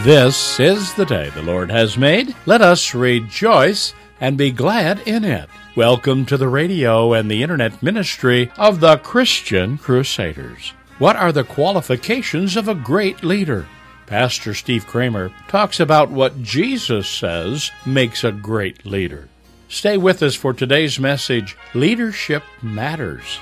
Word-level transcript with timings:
This 0.00 0.60
is 0.60 0.92
the 0.94 1.06
day 1.06 1.30
the 1.30 1.42
Lord 1.42 1.70
has 1.70 1.96
made. 1.96 2.34
Let 2.44 2.60
us 2.60 2.94
rejoice 2.94 3.94
and 4.20 4.36
be 4.36 4.50
glad 4.50 4.98
in 5.06 5.24
it. 5.24 5.48
Welcome 5.76 6.26
to 6.26 6.36
the 6.36 6.48
radio 6.48 7.14
and 7.14 7.30
the 7.30 7.42
internet 7.42 7.82
ministry 7.82 8.50
of 8.58 8.80
the 8.80 8.98
Christian 8.98 9.78
Crusaders. 9.78 10.74
What 10.98 11.16
are 11.16 11.32
the 11.32 11.44
qualifications 11.44 12.56
of 12.56 12.68
a 12.68 12.74
great 12.74 13.22
leader? 13.22 13.66
Pastor 14.06 14.52
Steve 14.52 14.86
Kramer 14.86 15.30
talks 15.48 15.80
about 15.80 16.10
what 16.10 16.42
Jesus 16.42 17.08
says 17.08 17.70
makes 17.86 18.24
a 18.24 18.32
great 18.32 18.84
leader. 18.84 19.28
Stay 19.68 19.96
with 19.96 20.22
us 20.22 20.34
for 20.34 20.52
today's 20.52 21.00
message 21.00 21.56
Leadership 21.72 22.42
Matters. 22.60 23.38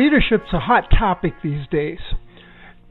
Leadership's 0.00 0.54
a 0.54 0.60
hot 0.60 0.88
topic 0.90 1.34
these 1.42 1.66
days. 1.70 1.98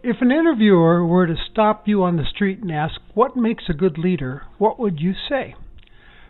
If 0.03 0.17
an 0.21 0.29
interviewer 0.29 1.03
were 1.03 1.25
to 1.25 1.35
stop 1.51 1.87
you 1.87 2.03
on 2.03 2.17
the 2.17 2.23
street 2.23 2.59
and 2.59 2.71
ask, 2.71 3.01
What 3.15 3.35
makes 3.35 3.63
a 3.67 3.73
good 3.73 3.97
leader? 3.97 4.43
what 4.59 4.77
would 4.77 4.99
you 4.99 5.13
say? 5.27 5.55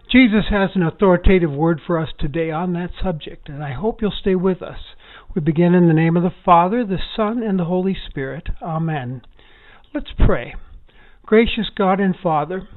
Jesus 0.10 0.46
has 0.50 0.70
an 0.76 0.84
authoritative 0.84 1.52
word 1.52 1.82
for 1.86 2.00
us 2.00 2.08
today 2.18 2.50
on 2.50 2.72
that 2.74 2.92
subject, 3.04 3.50
and 3.50 3.62
I 3.62 3.74
hope 3.74 4.02
you'll 4.02 4.14
stay 4.18 4.36
with 4.36 4.62
us. 4.62 4.80
We 5.36 5.42
begin 5.42 5.74
in 5.76 5.90
the 5.90 5.94
name 5.94 6.16
of 6.16 6.24
the 6.24 6.32
Father, 6.46 6.86
the 6.86 7.00
Son, 7.14 7.44
and 7.44 7.60
the 7.60 7.66
Holy 7.66 7.98
Spirit. 8.10 8.48
Amen. 8.62 9.24
Let's 9.94 10.14
pray. 10.18 10.56
Gracious 11.26 11.70
God 11.76 12.00
and 12.00 12.16
Father, 12.16 12.70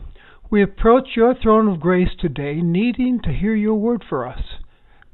we 0.50 0.61
approach 0.61 1.11
your 1.14 1.37
throne 1.41 1.69
of 1.69 1.78
grace 1.78 2.16
today, 2.19 2.62
needing 2.62 3.20
to 3.22 3.33
hear 3.33 3.55
your 3.55 3.77
word 3.77 4.03
for 4.09 4.27
us. 4.27 4.42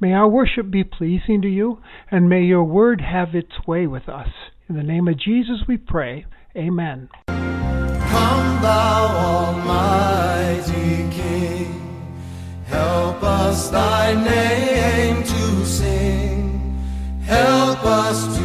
May 0.01 0.13
our 0.13 0.29
worship 0.29 0.71
be 0.71 0.85
pleasing 0.85 1.41
to 1.41 1.49
you, 1.49 1.79
and 2.09 2.29
may 2.29 2.43
your 2.43 2.63
word 2.63 3.01
have 3.01 3.35
its 3.35 3.67
way 3.67 3.85
with 3.85 4.07
us. 4.07 4.29
In 4.69 4.77
the 4.77 4.83
name 4.83 5.09
of 5.09 5.19
Jesus 5.19 5.63
we 5.67 5.75
pray. 5.75 6.25
Amen. 6.55 7.09
Come, 7.27 8.61
thou 8.61 9.57
Almighty 9.57 11.09
King, 11.11 12.15
help 12.65 13.21
us 13.21 13.69
thy 13.69 14.13
name 14.13 15.21
to 15.21 15.65
sing, 15.65 16.79
help 17.25 17.83
us 17.83 18.38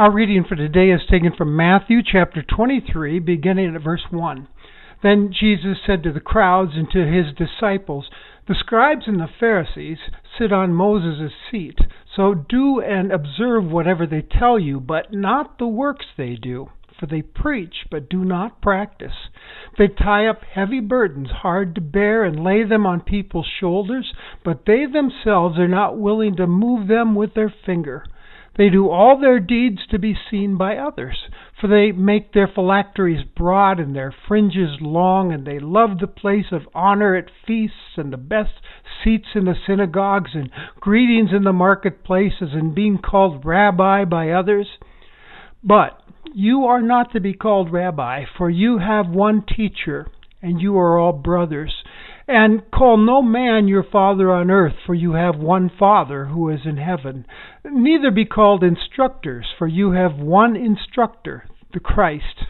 Our 0.00 0.10
reading 0.10 0.44
for 0.48 0.56
today 0.56 0.92
is 0.92 1.02
taken 1.10 1.34
from 1.36 1.54
Matthew 1.54 1.98
chapter 2.02 2.42
23, 2.42 3.18
beginning 3.18 3.76
at 3.76 3.82
verse 3.82 4.06
1. 4.08 4.48
Then 5.02 5.30
Jesus 5.30 5.76
said 5.86 6.02
to 6.04 6.10
the 6.10 6.20
crowds 6.20 6.70
and 6.74 6.90
to 6.92 7.04
his 7.04 7.34
disciples, 7.36 8.08
The 8.48 8.54
scribes 8.54 9.02
and 9.06 9.20
the 9.20 9.28
Pharisees 9.38 9.98
sit 10.38 10.54
on 10.54 10.72
Moses' 10.72 11.34
seat, 11.50 11.80
so 12.16 12.32
do 12.32 12.80
and 12.80 13.12
observe 13.12 13.70
whatever 13.70 14.06
they 14.06 14.22
tell 14.22 14.58
you, 14.58 14.80
but 14.80 15.12
not 15.12 15.58
the 15.58 15.66
works 15.66 16.06
they 16.16 16.34
do. 16.34 16.70
For 16.98 17.04
they 17.04 17.20
preach, 17.20 17.84
but 17.90 18.08
do 18.08 18.24
not 18.24 18.62
practice. 18.62 19.28
They 19.76 19.88
tie 19.88 20.26
up 20.26 20.44
heavy 20.44 20.80
burdens 20.80 21.28
hard 21.42 21.74
to 21.74 21.82
bear 21.82 22.24
and 22.24 22.42
lay 22.42 22.64
them 22.64 22.86
on 22.86 23.02
people's 23.02 23.48
shoulders, 23.60 24.14
but 24.42 24.64
they 24.64 24.86
themselves 24.86 25.58
are 25.58 25.68
not 25.68 25.98
willing 25.98 26.36
to 26.36 26.46
move 26.46 26.88
them 26.88 27.14
with 27.14 27.34
their 27.34 27.52
finger. 27.66 28.06
They 28.56 28.68
do 28.68 28.88
all 28.88 29.18
their 29.18 29.40
deeds 29.40 29.86
to 29.90 29.98
be 29.98 30.16
seen 30.30 30.56
by 30.56 30.76
others, 30.76 31.28
for 31.60 31.66
they 31.68 31.92
make 31.92 32.32
their 32.32 32.48
phylacteries 32.48 33.24
broad 33.24 33.78
and 33.78 33.94
their 33.94 34.12
fringes 34.28 34.80
long, 34.80 35.32
and 35.32 35.46
they 35.46 35.58
love 35.58 35.98
the 35.98 36.06
place 36.06 36.50
of 36.50 36.68
honor 36.74 37.14
at 37.14 37.30
feasts 37.46 37.96
and 37.96 38.12
the 38.12 38.16
best 38.16 38.60
seats 39.02 39.28
in 39.34 39.44
the 39.44 39.54
synagogues 39.66 40.32
and 40.34 40.50
greetings 40.80 41.30
in 41.32 41.44
the 41.44 41.52
marketplaces 41.52 42.50
and 42.52 42.74
being 42.74 42.98
called 42.98 43.44
rabbi 43.44 44.04
by 44.04 44.30
others. 44.30 44.66
But 45.62 46.02
you 46.34 46.64
are 46.64 46.82
not 46.82 47.12
to 47.12 47.20
be 47.20 47.34
called 47.34 47.72
rabbi, 47.72 48.24
for 48.36 48.50
you 48.50 48.78
have 48.78 49.08
one 49.08 49.42
teacher, 49.42 50.08
and 50.42 50.60
you 50.60 50.76
are 50.78 50.98
all 50.98 51.12
brothers. 51.12 51.79
And 52.32 52.70
call 52.70 52.96
no 52.96 53.22
man 53.22 53.66
your 53.66 53.82
father 53.82 54.30
on 54.30 54.52
earth, 54.52 54.76
for 54.86 54.94
you 54.94 55.14
have 55.14 55.36
one 55.36 55.68
Father 55.68 56.26
who 56.26 56.48
is 56.48 56.60
in 56.64 56.76
heaven. 56.76 57.26
Neither 57.64 58.12
be 58.12 58.24
called 58.24 58.62
instructors, 58.62 59.46
for 59.58 59.66
you 59.66 59.90
have 59.92 60.14
one 60.14 60.54
instructor, 60.54 61.46
the 61.72 61.80
Christ. 61.80 62.44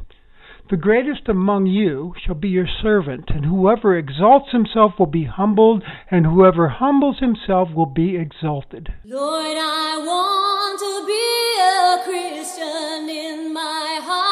The 0.69 0.77
greatest 0.77 1.31
among 1.31 1.65
you 1.65 2.13
shall 2.23 2.35
be 2.35 2.51
your 2.51 2.69
servant, 2.83 3.31
and 3.31 3.47
whoever 3.47 3.97
exalts 3.97 4.53
himself 4.53 4.99
will 4.99 5.07
be 5.07 5.25
humbled, 5.25 5.83
and 6.11 6.27
whoever 6.27 6.69
humbles 6.69 7.19
himself 7.21 7.71
will 7.75 7.87
be 7.87 8.19
exalted. 8.19 8.93
Lord, 9.07 9.57
I 9.57 9.97
want 9.97 10.79
to 10.79 11.07
be 11.07 11.57
a 11.59 12.05
Christian 12.05 13.09
in 13.09 13.55
my 13.55 13.99
heart, 14.03 14.30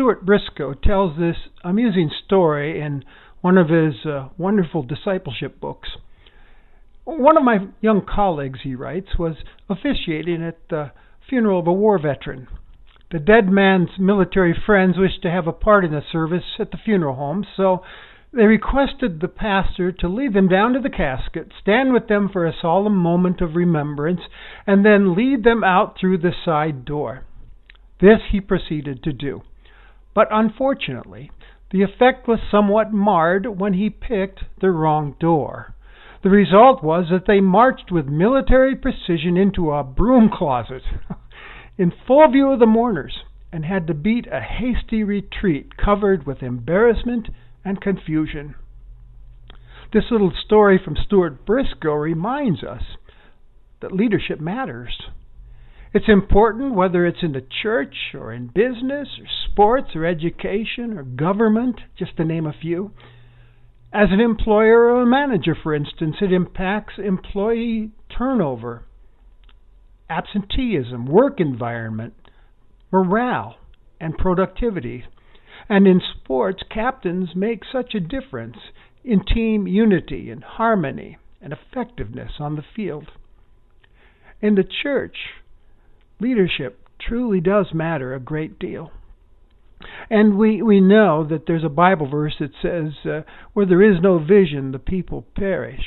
Stuart 0.00 0.24
Briscoe 0.24 0.72
tells 0.72 1.18
this 1.18 1.36
amusing 1.62 2.10
story 2.24 2.80
in 2.80 3.04
one 3.42 3.58
of 3.58 3.68
his 3.68 4.06
uh, 4.06 4.30
wonderful 4.38 4.82
discipleship 4.82 5.60
books. 5.60 5.90
One 7.04 7.36
of 7.36 7.44
my 7.44 7.66
young 7.82 8.06
colleagues, 8.06 8.60
he 8.62 8.74
writes, 8.74 9.18
was 9.18 9.36
officiating 9.68 10.42
at 10.42 10.56
the 10.70 10.92
funeral 11.28 11.60
of 11.60 11.66
a 11.66 11.72
war 11.74 11.98
veteran. 11.98 12.48
The 13.12 13.18
dead 13.18 13.50
man's 13.50 13.90
military 13.98 14.54
friends 14.64 14.96
wished 14.96 15.20
to 15.20 15.30
have 15.30 15.46
a 15.46 15.52
part 15.52 15.84
in 15.84 15.90
the 15.90 16.00
service 16.10 16.44
at 16.58 16.70
the 16.70 16.78
funeral 16.82 17.16
home, 17.16 17.44
so 17.54 17.82
they 18.32 18.44
requested 18.44 19.20
the 19.20 19.28
pastor 19.28 19.92
to 19.92 20.08
lead 20.08 20.32
them 20.32 20.48
down 20.48 20.72
to 20.72 20.80
the 20.80 20.88
casket, 20.88 21.52
stand 21.60 21.92
with 21.92 22.08
them 22.08 22.30
for 22.32 22.46
a 22.46 22.56
solemn 22.58 22.96
moment 22.96 23.42
of 23.42 23.54
remembrance, 23.54 24.22
and 24.66 24.82
then 24.82 25.14
lead 25.14 25.44
them 25.44 25.62
out 25.62 25.98
through 26.00 26.16
the 26.16 26.32
side 26.42 26.86
door. 26.86 27.26
This 28.00 28.20
he 28.32 28.40
proceeded 28.40 29.02
to 29.02 29.12
do. 29.12 29.42
But 30.14 30.28
unfortunately, 30.30 31.30
the 31.70 31.82
effect 31.82 32.26
was 32.26 32.40
somewhat 32.50 32.92
marred 32.92 33.46
when 33.46 33.74
he 33.74 33.90
picked 33.90 34.44
the 34.60 34.70
wrong 34.70 35.14
door. 35.20 35.74
The 36.22 36.30
result 36.30 36.82
was 36.82 37.08
that 37.10 37.26
they 37.26 37.40
marched 37.40 37.90
with 37.90 38.06
military 38.06 38.74
precision 38.76 39.36
into 39.36 39.70
a 39.70 39.84
broom 39.84 40.28
closet 40.28 40.82
in 41.78 41.92
full 42.06 42.28
view 42.28 42.50
of 42.52 42.58
the 42.58 42.66
mourners 42.66 43.24
and 43.52 43.64
had 43.64 43.86
to 43.86 43.94
beat 43.94 44.26
a 44.26 44.40
hasty 44.40 45.02
retreat 45.02 45.76
covered 45.76 46.26
with 46.26 46.42
embarrassment 46.42 47.28
and 47.64 47.80
confusion. 47.80 48.54
This 49.92 50.10
little 50.10 50.32
story 50.44 50.78
from 50.82 50.96
Stuart 50.96 51.44
Briscoe 51.44 51.94
reminds 51.94 52.62
us 52.62 52.82
that 53.80 53.92
leadership 53.92 54.40
matters. 54.40 55.02
It's 55.92 56.08
important 56.08 56.74
whether 56.74 57.04
it's 57.04 57.22
in 57.22 57.32
the 57.32 57.46
church 57.62 58.14
or 58.14 58.32
in 58.32 58.46
business 58.46 59.08
or 59.18 59.26
sports 59.50 59.88
or 59.96 60.06
education 60.06 60.96
or 60.96 61.02
government, 61.02 61.80
just 61.98 62.16
to 62.16 62.24
name 62.24 62.46
a 62.46 62.52
few. 62.52 62.92
As 63.92 64.08
an 64.12 64.20
employer 64.20 64.84
or 64.84 65.02
a 65.02 65.06
manager, 65.06 65.56
for 65.60 65.74
instance, 65.74 66.16
it 66.20 66.32
impacts 66.32 66.94
employee 66.96 67.90
turnover, 68.16 68.84
absenteeism, 70.08 71.06
work 71.06 71.40
environment, 71.40 72.14
morale, 72.92 73.56
and 74.00 74.16
productivity. 74.16 75.04
And 75.68 75.88
in 75.88 76.00
sports, 76.00 76.62
captains 76.72 77.30
make 77.34 77.62
such 77.70 77.96
a 77.96 78.00
difference 78.00 78.58
in 79.02 79.24
team 79.24 79.66
unity 79.66 80.30
and 80.30 80.44
harmony 80.44 81.18
and 81.40 81.52
effectiveness 81.52 82.32
on 82.38 82.54
the 82.54 82.64
field. 82.76 83.10
In 84.40 84.54
the 84.54 84.64
church, 84.82 85.16
leadership 86.20 86.86
truly 87.00 87.40
does 87.40 87.66
matter 87.72 88.14
a 88.14 88.20
great 88.20 88.58
deal. 88.58 88.92
And 90.10 90.36
we, 90.36 90.60
we 90.60 90.80
know 90.80 91.26
that 91.28 91.46
there's 91.46 91.64
a 91.64 91.70
Bible 91.70 92.08
verse 92.08 92.34
that 92.40 92.50
says, 92.60 92.92
uh, 93.10 93.22
where 93.52 93.66
there 93.66 93.82
is 93.82 94.00
no 94.02 94.18
vision, 94.18 94.72
the 94.72 94.78
people 94.78 95.24
perish. 95.34 95.84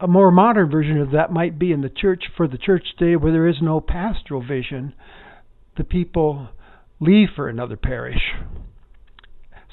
A 0.00 0.06
more 0.06 0.30
modern 0.30 0.70
version 0.70 1.00
of 1.00 1.12
that 1.12 1.32
might 1.32 1.58
be 1.58 1.72
in 1.72 1.82
the 1.82 1.90
church, 1.90 2.24
for 2.36 2.48
the 2.48 2.58
church 2.58 2.84
today, 2.98 3.16
where 3.16 3.32
there 3.32 3.48
is 3.48 3.56
no 3.60 3.80
pastoral 3.80 4.42
vision, 4.46 4.94
the 5.76 5.84
people 5.84 6.48
leave 7.00 7.28
for 7.36 7.48
another 7.48 7.76
parish. 7.76 8.32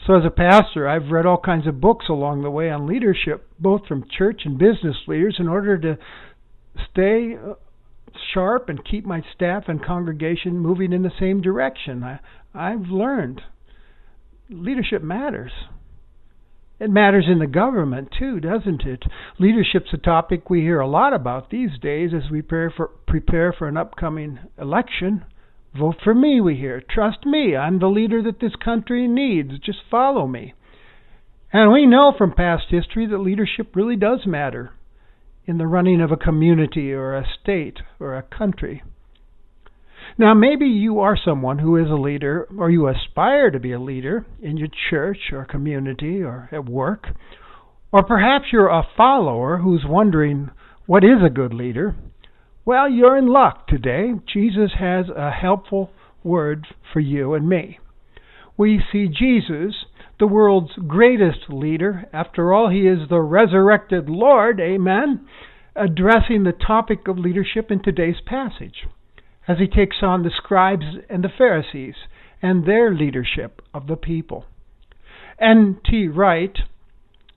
So, 0.06 0.16
as 0.16 0.26
a 0.26 0.30
pastor, 0.30 0.88
I've 0.88 1.12
read 1.12 1.26
all 1.26 1.38
kinds 1.38 1.66
of 1.66 1.80
books 1.80 2.08
along 2.10 2.44
the 2.44 2.52
way 2.52 2.70
on 2.70 2.86
leadership, 2.86 3.48
both 3.58 3.88
from 3.88 4.06
church 4.10 4.42
and 4.44 4.58
business 4.58 4.98
leaders, 5.08 5.38
in 5.40 5.48
order 5.48 5.78
to 5.78 5.98
stay 6.92 7.38
sharp 8.34 8.70
and 8.70 8.84
keep 8.84 9.06
my 9.06 9.22
staff 9.36 9.64
and 9.68 9.84
congregation 9.84 10.58
moving 10.58 10.94
in 10.94 11.04
the 11.04 11.12
same 11.20 11.42
direction. 11.42 12.04
I, 12.04 12.20
I've 12.54 12.88
learned 12.88 13.42
leadership 14.50 15.02
matters. 15.02 15.52
It 16.80 16.90
matters 16.90 17.26
in 17.30 17.40
the 17.40 17.48
government 17.48 18.10
too, 18.18 18.40
doesn't 18.40 18.84
it? 18.84 19.04
Leadership's 19.40 19.94
a 19.94 19.98
topic 19.98 20.50
we 20.50 20.62
hear 20.62 20.80
a 20.80 20.88
lot 20.88 21.14
about 21.14 21.50
these 21.50 21.80
days 21.82 22.12
as 22.14 22.30
we 22.30 22.42
prepare 22.42 22.74
for, 22.76 22.88
prepare 23.08 23.54
for 23.54 23.68
an 23.68 23.78
upcoming 23.78 24.40
election. 24.58 25.24
Vote 25.78 25.96
for 26.04 26.14
me, 26.14 26.42
we 26.42 26.56
hear. 26.56 26.82
Trust 26.82 27.26
me, 27.26 27.56
I'm 27.56 27.80
the 27.80 27.88
leader 27.88 28.22
that 28.24 28.40
this 28.40 28.56
country 28.64 29.08
needs. 29.08 29.60
Just 29.60 29.80
follow 29.90 30.28
me. 30.28 30.54
And 31.52 31.72
we 31.72 31.86
know 31.86 32.14
from 32.18 32.34
past 32.34 32.66
history 32.70 33.08
that 33.08 33.18
leadership 33.20 33.76
really 33.76 33.96
does 33.96 34.22
matter 34.26 34.72
in 35.46 35.58
the 35.58 35.68
running 35.68 36.02
of 36.02 36.12
a 36.12 36.18
community 36.18 36.94
or 36.94 37.16
a 37.16 37.26
state 37.42 37.80
or 38.00 38.16
a 38.16 38.24
country. 38.24 38.84
Now, 40.18 40.34
maybe 40.34 40.66
you 40.66 41.00
are 41.00 41.18
someone 41.18 41.60
who 41.60 41.78
is 41.78 41.90
a 41.90 41.96
leader, 41.96 42.48
or 42.58 42.70
you 42.70 42.88
aspire 42.88 43.50
to 43.50 43.60
be 43.60 43.72
a 43.72 43.80
leader 43.80 44.26
in 44.42 44.58
your 44.58 44.68
church 44.90 45.32
or 45.32 45.46
community 45.46 46.22
or 46.22 46.50
at 46.52 46.70
work. 46.70 47.08
Or 47.92 48.04
perhaps 48.04 48.46
you're 48.52 48.68
a 48.68 48.88
follower 48.96 49.58
who's 49.58 49.86
wondering, 49.88 50.52
what 50.86 51.04
is 51.04 51.24
a 51.26 51.30
good 51.30 51.54
leader? 51.54 51.96
Well, 52.66 52.90
you're 52.90 53.18
in 53.18 53.28
luck 53.28 53.68
today. 53.68 54.12
Jesus 54.32 54.72
has 54.80 55.06
a 55.16 55.32
helpful 55.32 55.90
word 56.24 56.68
for 56.92 57.00
you 57.00 57.34
and 57.34 57.50
me. 57.50 57.80
We 58.56 58.82
see 58.92 59.08
Jesus, 59.08 59.86
the 60.24 60.28
world's 60.28 60.72
greatest 60.88 61.50
leader, 61.50 62.06
after 62.14 62.54
all, 62.54 62.70
he 62.70 62.88
is 62.88 63.10
the 63.10 63.20
resurrected 63.20 64.08
Lord, 64.08 64.58
amen, 64.58 65.28
addressing 65.76 66.44
the 66.44 66.54
topic 66.54 67.10
of 67.10 67.18
leadership 67.18 67.70
in 67.70 67.84
today's 67.84 68.22
passage 68.26 68.88
as 69.50 69.58
he 69.60 69.68
takes 69.68 69.98
on 70.02 70.24
the 70.24 70.32
scribes 70.34 70.86
and 71.10 71.26
the 71.26 71.30
Pharisees 71.38 71.96
and 72.42 72.66
their 72.66 72.96
leadership 72.96 73.62
of 73.74 73.88
the 73.88 73.98
people. 73.98 74.46
N.T. 75.42 76.08
Wright, 76.08 76.56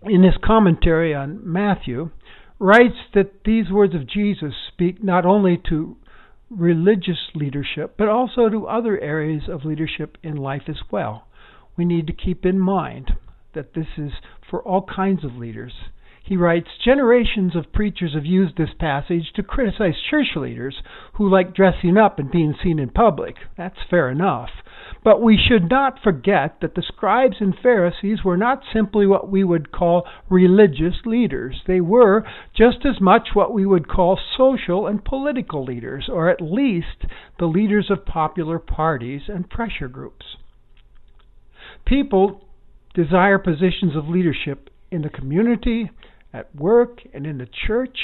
in 0.03 0.23
his 0.23 0.35
commentary 0.45 1.13
on 1.13 1.41
Matthew, 1.43 2.11
writes 2.61 3.11
that 3.15 3.43
these 3.45 3.69
words 3.69 3.97
of 3.97 4.09
Jesus 4.09 4.55
speak 4.73 5.03
not 5.03 5.27
only 5.27 5.61
to 5.71 5.97
religious 6.51 7.33
leadership, 7.35 7.97
but 7.99 8.07
also 8.07 8.49
to 8.49 8.69
other 8.69 8.97
areas 9.01 9.49
of 9.49 9.65
leadership 9.65 10.17
in 10.23 10.37
life 10.37 10.69
as 10.69 10.79
well. 10.93 11.26
We 11.77 11.85
need 11.85 12.07
to 12.07 12.13
keep 12.13 12.47
in 12.47 12.59
mind 12.59 13.13
that 13.55 13.75
this 13.75 13.99
is 13.99 14.13
for 14.49 14.63
all 14.63 14.83
kinds 14.83 15.25
of 15.25 15.37
leaders. 15.37 15.73
He 16.23 16.37
writes 16.37 16.79
Generations 16.85 17.55
of 17.55 17.73
preachers 17.73 18.15
have 18.15 18.27
used 18.27 18.57
this 18.57 18.75
passage 18.81 19.33
to 19.35 19.45
criticize 19.45 19.95
church 20.11 20.35
leaders 20.35 20.83
who 21.15 21.29
like 21.29 21.55
dressing 21.55 21.97
up 21.97 22.19
and 22.19 22.31
being 22.31 22.55
seen 22.61 22.81
in 22.81 22.89
public. 22.89 23.37
That's 23.57 23.79
fair 23.89 24.11
enough. 24.11 24.51
But 25.05 25.23
we 25.23 25.39
should 25.39 25.71
not 25.71 26.03
forget 26.03 26.61
that 26.61 26.75
the 26.75 26.83
scribes 26.83 27.37
and 27.39 27.55
Pharisees 27.57 28.25
were 28.25 28.37
not 28.37 28.65
simply 28.73 29.07
what 29.07 29.31
we 29.31 29.45
would 29.45 29.71
call 29.71 30.05
religious 30.29 30.97
leaders. 31.05 31.63
They 31.67 31.81
were 31.81 32.25
just 32.57 32.85
as 32.85 33.01
much 33.01 33.29
what 33.35 33.53
we 33.53 33.65
would 33.65 33.87
call 33.87 34.19
social 34.37 34.89
and 34.89 35.05
political 35.05 35.65
leaders, 35.65 36.09
or 36.09 36.29
at 36.29 36.41
least 36.41 37.05
the 37.39 37.47
leaders 37.47 37.89
of 37.89 38.05
popular 38.05 38.59
parties 38.59 39.29
and 39.29 39.49
pressure 39.49 39.89
groups. 39.89 40.37
People 41.87 42.43
desire 42.95 43.39
positions 43.39 43.95
of 43.95 44.09
leadership 44.09 44.71
in 44.91 45.03
the 45.03 45.09
community, 45.09 45.91
at 46.33 46.55
work, 46.55 47.01
and 47.15 47.27
in 47.27 47.39
the 47.39 47.49
church. 47.67 47.97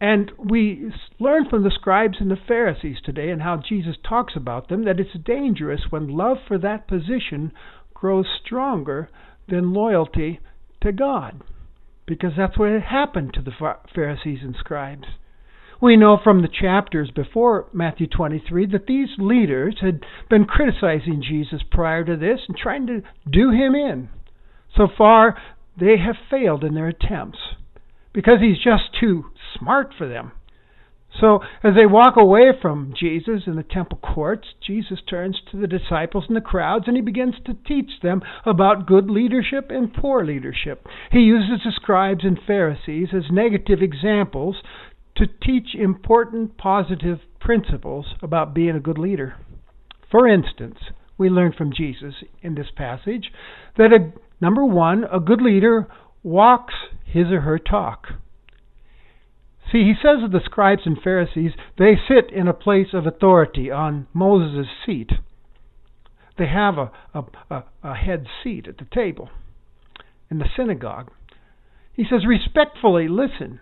And 0.00 0.30
we 0.38 0.92
learn 1.18 1.48
from 1.48 1.62
the 1.62 1.70
scribes 1.70 2.16
and 2.20 2.30
the 2.30 2.36
Pharisees 2.48 2.98
today 3.04 3.30
and 3.30 3.40
how 3.40 3.62
Jesus 3.66 3.96
talks 4.06 4.34
about 4.36 4.68
them 4.68 4.84
that 4.84 5.00
it's 5.00 5.16
dangerous 5.24 5.82
when 5.90 6.08
love 6.08 6.38
for 6.46 6.58
that 6.58 6.86
position 6.86 7.52
grows 7.94 8.26
stronger 8.44 9.08
than 9.48 9.72
loyalty 9.72 10.40
to 10.82 10.92
God. 10.92 11.42
Because 12.06 12.32
that's 12.36 12.58
what 12.58 12.70
had 12.70 12.82
happened 12.82 13.32
to 13.34 13.42
the 13.42 13.52
Pharisees 13.94 14.40
and 14.42 14.54
scribes. 14.58 15.06
We 15.80 15.96
know 15.96 16.18
from 16.22 16.42
the 16.42 16.48
chapters 16.48 17.10
before 17.10 17.68
Matthew 17.72 18.06
23 18.06 18.66
that 18.72 18.86
these 18.86 19.10
leaders 19.18 19.76
had 19.80 20.00
been 20.30 20.46
criticizing 20.46 21.22
Jesus 21.26 21.60
prior 21.70 22.04
to 22.04 22.16
this 22.16 22.40
and 22.48 22.56
trying 22.56 22.86
to 22.86 23.02
do 23.30 23.50
him 23.50 23.74
in. 23.74 24.08
So 24.76 24.88
far, 24.96 25.36
they 25.78 25.96
have 25.98 26.16
failed 26.30 26.64
in 26.64 26.74
their 26.74 26.88
attempts 26.88 27.38
because 28.12 28.40
he's 28.40 28.56
just 28.56 28.98
too 28.98 29.26
smart 29.58 29.92
for 29.96 30.08
them. 30.08 30.32
So, 31.20 31.40
as 31.62 31.74
they 31.74 31.86
walk 31.86 32.16
away 32.18 32.50
from 32.60 32.92
Jesus 32.98 33.42
in 33.46 33.56
the 33.56 33.62
temple 33.62 33.98
courts, 33.98 34.48
Jesus 34.66 34.98
turns 35.08 35.40
to 35.50 35.56
the 35.56 35.66
disciples 35.66 36.24
and 36.28 36.36
the 36.36 36.42
crowds 36.42 36.84
and 36.86 36.96
he 36.96 37.02
begins 37.02 37.36
to 37.46 37.54
teach 37.66 38.00
them 38.02 38.22
about 38.44 38.86
good 38.86 39.08
leadership 39.08 39.70
and 39.70 39.94
poor 39.94 40.26
leadership. 40.26 40.86
He 41.10 41.20
uses 41.20 41.60
the 41.64 41.72
scribes 41.72 42.24
and 42.24 42.38
Pharisees 42.46 43.08
as 43.14 43.30
negative 43.30 43.80
examples 43.80 44.56
to 45.16 45.26
teach 45.26 45.74
important 45.74 46.56
positive 46.58 47.18
principles 47.40 48.06
about 48.22 48.54
being 48.54 48.76
a 48.76 48.80
good 48.80 48.98
leader. 48.98 49.36
For 50.10 50.28
instance, 50.28 50.78
we 51.18 51.28
learn 51.28 51.52
from 51.56 51.72
Jesus 51.72 52.14
in 52.42 52.54
this 52.54 52.66
passage 52.76 53.32
that 53.76 53.92
a, 53.92 54.12
number 54.40 54.64
one, 54.64 55.04
a 55.04 55.20
good 55.20 55.40
leader 55.40 55.88
walks 56.22 56.74
his 57.04 57.26
or 57.26 57.40
her 57.42 57.58
talk. 57.58 58.08
See, 59.72 59.78
he 59.78 59.94
says 60.00 60.22
of 60.22 60.32
the 60.32 60.40
scribes 60.44 60.82
and 60.84 60.96
Pharisees, 61.02 61.52
they 61.78 61.94
sit 62.08 62.32
in 62.32 62.46
a 62.46 62.54
place 62.54 62.88
of 62.92 63.06
authority 63.06 63.70
on 63.70 64.06
Moses' 64.12 64.66
seat. 64.84 65.10
They 66.38 66.46
have 66.46 66.74
a, 66.78 66.92
a, 67.14 67.64
a 67.82 67.94
head 67.94 68.26
seat 68.44 68.68
at 68.68 68.78
the 68.78 68.86
table 68.94 69.30
in 70.30 70.38
the 70.38 70.48
synagogue. 70.56 71.10
He 71.94 72.04
says, 72.04 72.26
respectfully 72.26 73.08
listen 73.08 73.60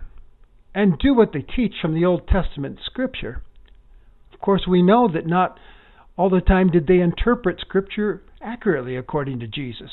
and 0.75 0.99
do 0.99 1.15
what 1.15 1.33
they 1.33 1.43
teach 1.43 1.75
from 1.81 1.95
the 1.95 2.05
Old 2.05 2.27
Testament 2.27 2.79
Scripture. 2.85 3.43
Of 4.33 4.41
course, 4.41 4.67
we 4.69 4.83
know 4.83 5.09
that 5.13 5.27
not 5.27 5.59
all 6.17 6.31
the 6.31 6.41
time 6.41 6.71
did 6.71 6.87
they 6.87 7.01
interpret 7.01 7.61
Scripture 7.61 8.23
accurately 8.43 8.97
according 8.97 9.41
to 9.41 9.47
Jesus. 9.47 9.91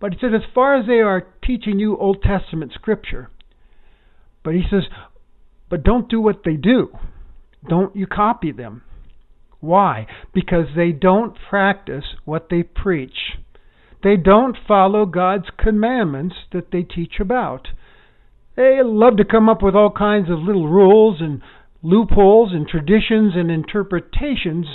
But 0.00 0.12
he 0.12 0.18
said, 0.20 0.34
as 0.34 0.42
far 0.54 0.76
as 0.76 0.86
they 0.86 1.00
are 1.00 1.26
teaching 1.44 1.78
you 1.78 1.96
Old 1.96 2.22
Testament 2.22 2.72
Scripture, 2.74 3.30
but 4.42 4.54
he 4.54 4.62
says, 4.68 4.82
but 5.70 5.82
don't 5.82 6.10
do 6.10 6.20
what 6.20 6.42
they 6.44 6.56
do. 6.56 6.90
Don't 7.66 7.96
you 7.96 8.06
copy 8.06 8.52
them. 8.52 8.82
Why? 9.60 10.06
Because 10.34 10.66
they 10.76 10.92
don't 10.92 11.36
practice 11.48 12.04
what 12.24 12.48
they 12.50 12.62
preach. 12.62 13.38
They 14.02 14.16
don't 14.16 14.58
follow 14.68 15.06
God's 15.06 15.46
commandments 15.58 16.34
that 16.52 16.70
they 16.70 16.82
teach 16.82 17.14
about. 17.18 17.68
They 18.56 18.78
love 18.82 19.16
to 19.16 19.24
come 19.24 19.48
up 19.48 19.62
with 19.62 19.74
all 19.74 19.90
kinds 19.90 20.30
of 20.30 20.38
little 20.38 20.68
rules 20.68 21.20
and 21.20 21.42
loopholes 21.82 22.52
and 22.52 22.66
traditions 22.66 23.34
and 23.34 23.50
interpretations 23.50 24.66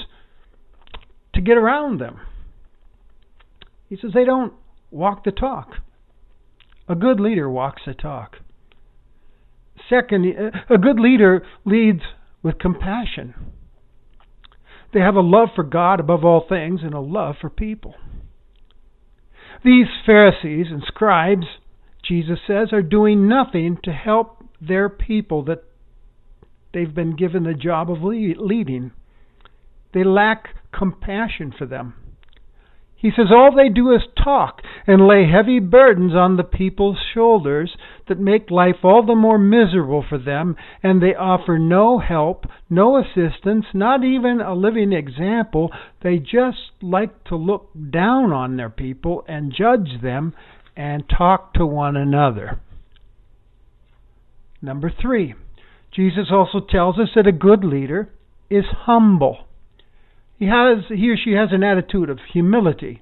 to 1.34 1.42
get 1.42 1.58
around 1.58 2.00
them. 2.00 2.20
He 3.88 3.96
says 3.96 4.12
they 4.14 4.26
don't 4.26 4.54
walk 4.92 5.24
the 5.24 5.32
talk. 5.32 5.70
A 6.88 6.96
good 6.96 7.20
leader 7.20 7.50
walks 7.50 7.84
the 7.86 7.94
talk. 7.94 8.38
Second, 9.90 10.26
a 10.70 10.78
good 10.78 11.00
leader 11.00 11.44
leads 11.66 12.02
with 12.44 12.60
compassion. 12.60 13.34
They 14.94 15.00
have 15.00 15.16
a 15.16 15.22
love 15.22 15.50
for 15.56 15.64
God 15.64 16.00
above 16.00 16.26
all 16.26 16.46
things 16.48 16.82
and 16.84 16.94
a 16.94 17.00
love 17.00 17.36
for 17.40 17.50
people. 17.50 17.96
These 19.64 19.88
Pharisees 20.06 20.68
and 20.70 20.84
scribes 20.86 21.46
Jesus 22.10 22.40
says, 22.48 22.74
are 22.74 22.82
doing 22.82 23.28
nothing 23.30 23.78
to 23.84 23.92
help 23.92 24.44
their 24.60 24.90
people 24.90 25.44
that 25.46 25.64
they've 26.74 26.94
been 26.94 27.16
given 27.16 27.44
the 27.44 27.54
job 27.54 27.90
of 27.92 28.00
leading. 28.02 28.92
They 29.94 30.04
lack 30.04 30.50
compassion 30.74 31.54
for 31.58 31.68
them. 31.68 31.94
He 32.96 33.12
says 33.16 33.28
all 33.32 33.56
they 33.56 33.70
do 33.70 33.94
is 33.94 34.02
talk 34.22 34.62
and 34.86 35.08
lay 35.08 35.26
heavy 35.26 35.60
burdens 35.60 36.14
on 36.14 36.36
the 36.36 36.44
people's 36.44 36.98
shoulders 37.14 37.78
that 38.10 38.20
make 38.20 38.52
life 38.52 38.84
all 38.84 39.06
the 39.06 39.16
more 39.16 39.38
miserable 39.38 40.04
for 40.08 40.18
them, 40.18 40.58
and 40.84 41.02
they 41.02 41.16
offer 41.16 41.58
no 41.58 42.00
help, 42.00 42.46
no 42.70 42.98
assistance, 42.98 43.66
not 43.74 44.04
even 44.04 44.42
a 44.42 44.54
living 44.54 44.92
example. 44.92 45.72
They 46.04 46.18
just 46.18 46.72
like 46.82 47.24
to 47.26 47.38
look 47.38 47.70
down 47.90 48.34
on 48.34 48.58
their 48.58 48.70
people 48.70 49.24
and 49.30 49.56
judge 49.58 50.02
them 50.02 50.34
and 50.76 51.04
talk 51.10 51.54
to 51.54 51.66
one 51.66 51.96
another. 51.96 52.60
Number 54.62 54.92
three, 55.02 55.36
Jesus 55.92 56.28
also 56.32 56.60
tells 56.60 57.00
us 57.00 57.10
that 57.16 57.28
a 57.28 57.32
good 57.32 57.64
leader 57.64 58.10
is 58.50 58.66
humble. 58.86 59.48
He 60.38 60.46
has 60.46 60.86
he 60.90 61.10
or 61.10 61.18
she 61.18 61.34
has 61.34 61.50
an 61.52 61.64
attitude 61.64 62.10
of 62.10 62.20
humility. 62.34 63.02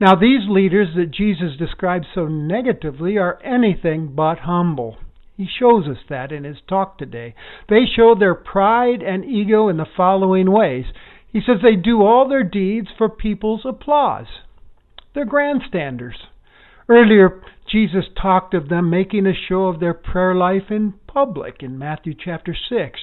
Now 0.00 0.14
these 0.14 0.48
leaders 0.48 0.88
that 0.96 1.12
Jesus 1.12 1.56
describes 1.58 2.06
so 2.14 2.26
negatively 2.26 3.16
are 3.18 3.40
anything 3.44 4.14
but 4.14 4.40
humble. 4.40 4.96
He 5.36 5.46
shows 5.46 5.86
us 5.86 5.98
that 6.08 6.32
in 6.32 6.44
his 6.44 6.58
talk 6.68 6.98
today. 6.98 7.34
They 7.68 7.84
show 7.86 8.14
their 8.14 8.34
pride 8.34 9.02
and 9.02 9.24
ego 9.24 9.68
in 9.68 9.76
the 9.76 9.86
following 9.96 10.50
ways. 10.50 10.86
He 11.32 11.40
says 11.40 11.58
they 11.62 11.76
do 11.76 12.02
all 12.02 12.28
their 12.28 12.44
deeds 12.44 12.88
for 12.96 13.08
people's 13.08 13.64
applause. 13.64 14.26
They're 15.14 15.24
grandstanders. 15.24 16.16
Earlier, 16.94 17.40
Jesus 17.70 18.04
talked 18.20 18.52
of 18.52 18.68
them 18.68 18.90
making 18.90 19.26
a 19.26 19.32
show 19.32 19.68
of 19.68 19.80
their 19.80 19.94
prayer 19.94 20.34
life 20.34 20.70
in 20.70 20.92
public 21.06 21.62
in 21.62 21.78
Matthew 21.78 22.12
chapter 22.12 22.54
6. 22.54 23.00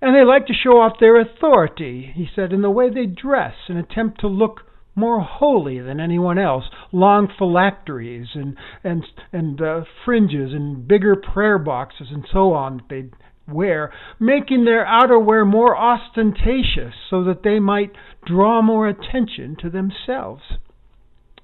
And 0.00 0.14
they 0.14 0.22
like 0.22 0.46
to 0.46 0.52
show 0.54 0.80
off 0.80 1.00
their 1.00 1.20
authority, 1.20 2.12
he 2.14 2.28
said, 2.32 2.52
in 2.52 2.62
the 2.62 2.70
way 2.70 2.90
they 2.90 3.06
dress 3.06 3.54
and 3.68 3.76
attempt 3.76 4.20
to 4.20 4.28
look 4.28 4.60
more 4.94 5.20
holy 5.20 5.80
than 5.80 5.98
anyone 5.98 6.38
else. 6.38 6.62
Long 6.92 7.26
phylacteries 7.36 8.28
and 8.34 8.56
and 8.84 9.02
and 9.32 9.60
uh, 9.60 9.80
fringes 10.04 10.52
and 10.52 10.86
bigger 10.86 11.16
prayer 11.16 11.58
boxes 11.58 12.12
and 12.12 12.24
so 12.32 12.52
on 12.52 12.76
that 12.76 12.88
they 12.88 13.52
wear, 13.52 13.92
making 14.20 14.64
their 14.64 14.86
outerwear 14.86 15.44
more 15.44 15.76
ostentatious 15.76 16.94
so 17.10 17.24
that 17.24 17.42
they 17.42 17.58
might 17.58 17.90
draw 18.24 18.62
more 18.62 18.86
attention 18.86 19.56
to 19.60 19.70
themselves. 19.70 20.42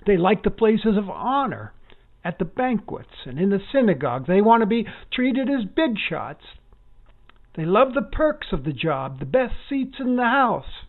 They 0.07 0.17
like 0.17 0.45
the 0.45 0.51
places 0.53 0.97
of 0.97 1.11
honor 1.11 1.73
at 2.25 2.39
the 2.39 2.45
banquets 2.45 3.25
and 3.25 3.39
in 3.39 3.51
the 3.51 3.61
synagogue. 3.73 4.27
They 4.27 4.41
want 4.41 4.63
to 4.63 4.67
be 4.67 4.87
treated 5.13 5.49
as 5.49 5.65
big 5.65 5.97
shots. 6.09 6.43
They 7.57 7.65
love 7.65 7.95
the 7.95 8.03
perks 8.03 8.49
of 8.53 8.65
the 8.65 8.73
job, 8.73 9.19
the 9.19 9.25
best 9.25 9.55
seats 9.69 9.97
in 9.99 10.17
the 10.17 10.23
house. 10.23 10.85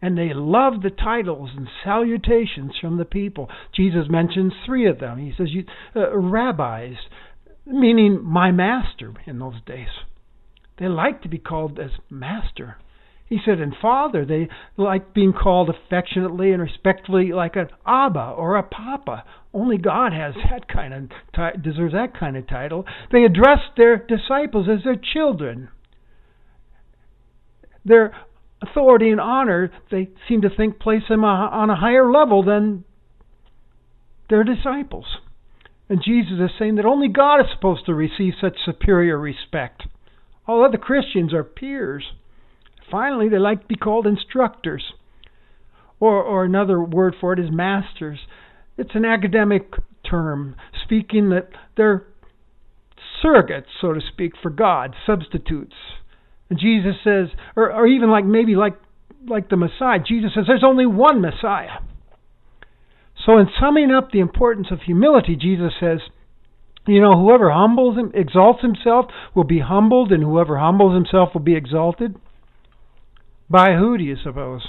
And 0.00 0.16
they 0.16 0.32
love 0.32 0.82
the 0.82 0.90
titles 0.90 1.50
and 1.56 1.68
salutations 1.84 2.72
from 2.80 2.98
the 2.98 3.04
people. 3.04 3.48
Jesus 3.74 4.06
mentions 4.08 4.52
three 4.64 4.88
of 4.88 5.00
them. 5.00 5.18
He 5.18 5.32
says, 5.36 5.48
uh, 5.94 6.16
rabbis, 6.16 6.96
meaning 7.66 8.22
my 8.22 8.52
master 8.52 9.14
in 9.26 9.38
those 9.38 9.60
days. 9.66 9.88
They 10.78 10.86
like 10.86 11.22
to 11.22 11.28
be 11.28 11.38
called 11.38 11.80
as 11.80 11.90
master. 12.08 12.76
He 13.28 13.38
said, 13.44 13.60
and 13.60 13.74
father, 13.80 14.24
they 14.24 14.48
like 14.78 15.12
being 15.12 15.34
called 15.34 15.68
affectionately 15.68 16.52
and 16.52 16.62
respectfully 16.62 17.32
like 17.32 17.56
an 17.56 17.68
Abba 17.86 18.34
or 18.36 18.56
a 18.56 18.62
Papa. 18.62 19.24
Only 19.52 19.76
God 19.76 20.12
has 20.12 20.34
that 20.50 20.66
kind 20.66 20.94
of 20.94 21.10
t- 21.34 21.60
deserves 21.62 21.92
that 21.92 22.18
kind 22.18 22.36
of 22.36 22.46
title. 22.46 22.86
They 23.12 23.24
address 23.24 23.58
their 23.76 23.98
disciples 23.98 24.66
as 24.68 24.82
their 24.82 24.96
children. 24.96 25.68
Their 27.84 28.14
authority 28.62 29.10
and 29.10 29.20
honor, 29.20 29.70
they 29.90 30.08
seem 30.26 30.40
to 30.42 30.50
think, 30.50 30.78
place 30.78 31.02
them 31.08 31.22
on 31.22 31.70
a 31.70 31.76
higher 31.76 32.10
level 32.10 32.42
than 32.42 32.84
their 34.30 34.42
disciples. 34.42 35.06
And 35.88 36.02
Jesus 36.02 36.34
is 36.38 36.50
saying 36.58 36.76
that 36.76 36.84
only 36.84 37.08
God 37.08 37.40
is 37.40 37.46
supposed 37.54 37.86
to 37.86 37.94
receive 37.94 38.34
such 38.40 38.56
superior 38.64 39.18
respect. 39.18 39.84
All 40.46 40.64
other 40.64 40.78
Christians 40.78 41.32
are 41.32 41.44
peers. 41.44 42.04
Finally, 42.90 43.28
they 43.28 43.38
like 43.38 43.62
to 43.62 43.66
be 43.66 43.76
called 43.76 44.06
instructors. 44.06 44.92
Or, 46.00 46.22
or 46.22 46.44
another 46.44 46.80
word 46.80 47.16
for 47.20 47.32
it 47.32 47.40
is 47.40 47.50
masters. 47.50 48.20
It's 48.76 48.94
an 48.94 49.04
academic 49.04 49.72
term, 50.08 50.54
speaking 50.84 51.30
that 51.30 51.48
they're 51.76 52.06
surrogates, 53.22 53.66
so 53.80 53.92
to 53.92 54.00
speak, 54.00 54.32
for 54.40 54.50
God, 54.50 54.94
substitutes. 55.04 55.74
And 56.48 56.58
Jesus 56.58 56.94
says, 57.02 57.28
or, 57.56 57.72
or 57.72 57.86
even 57.86 58.10
like 58.10 58.24
maybe 58.24 58.54
like 58.54 58.78
like 59.26 59.48
the 59.50 59.56
Messiah, 59.56 59.98
Jesus 60.06 60.30
says 60.34 60.44
there's 60.46 60.64
only 60.64 60.86
one 60.86 61.20
Messiah. 61.20 61.80
So 63.26 63.36
in 63.38 63.48
summing 63.60 63.90
up 63.90 64.10
the 64.10 64.20
importance 64.20 64.68
of 64.70 64.80
humility, 64.86 65.36
Jesus 65.36 65.72
says 65.80 65.98
You 66.86 67.00
know, 67.00 67.20
whoever 67.20 67.50
humbles 67.50 67.98
him, 67.98 68.12
exalts 68.14 68.62
himself 68.62 69.06
will 69.34 69.44
be 69.44 69.60
humbled, 69.60 70.12
and 70.12 70.22
whoever 70.22 70.58
humbles 70.58 70.94
himself 70.94 71.30
will 71.34 71.42
be 71.42 71.56
exalted. 71.56 72.14
By 73.50 73.74
who 73.74 73.96
do 73.96 74.04
you 74.04 74.16
suppose? 74.22 74.68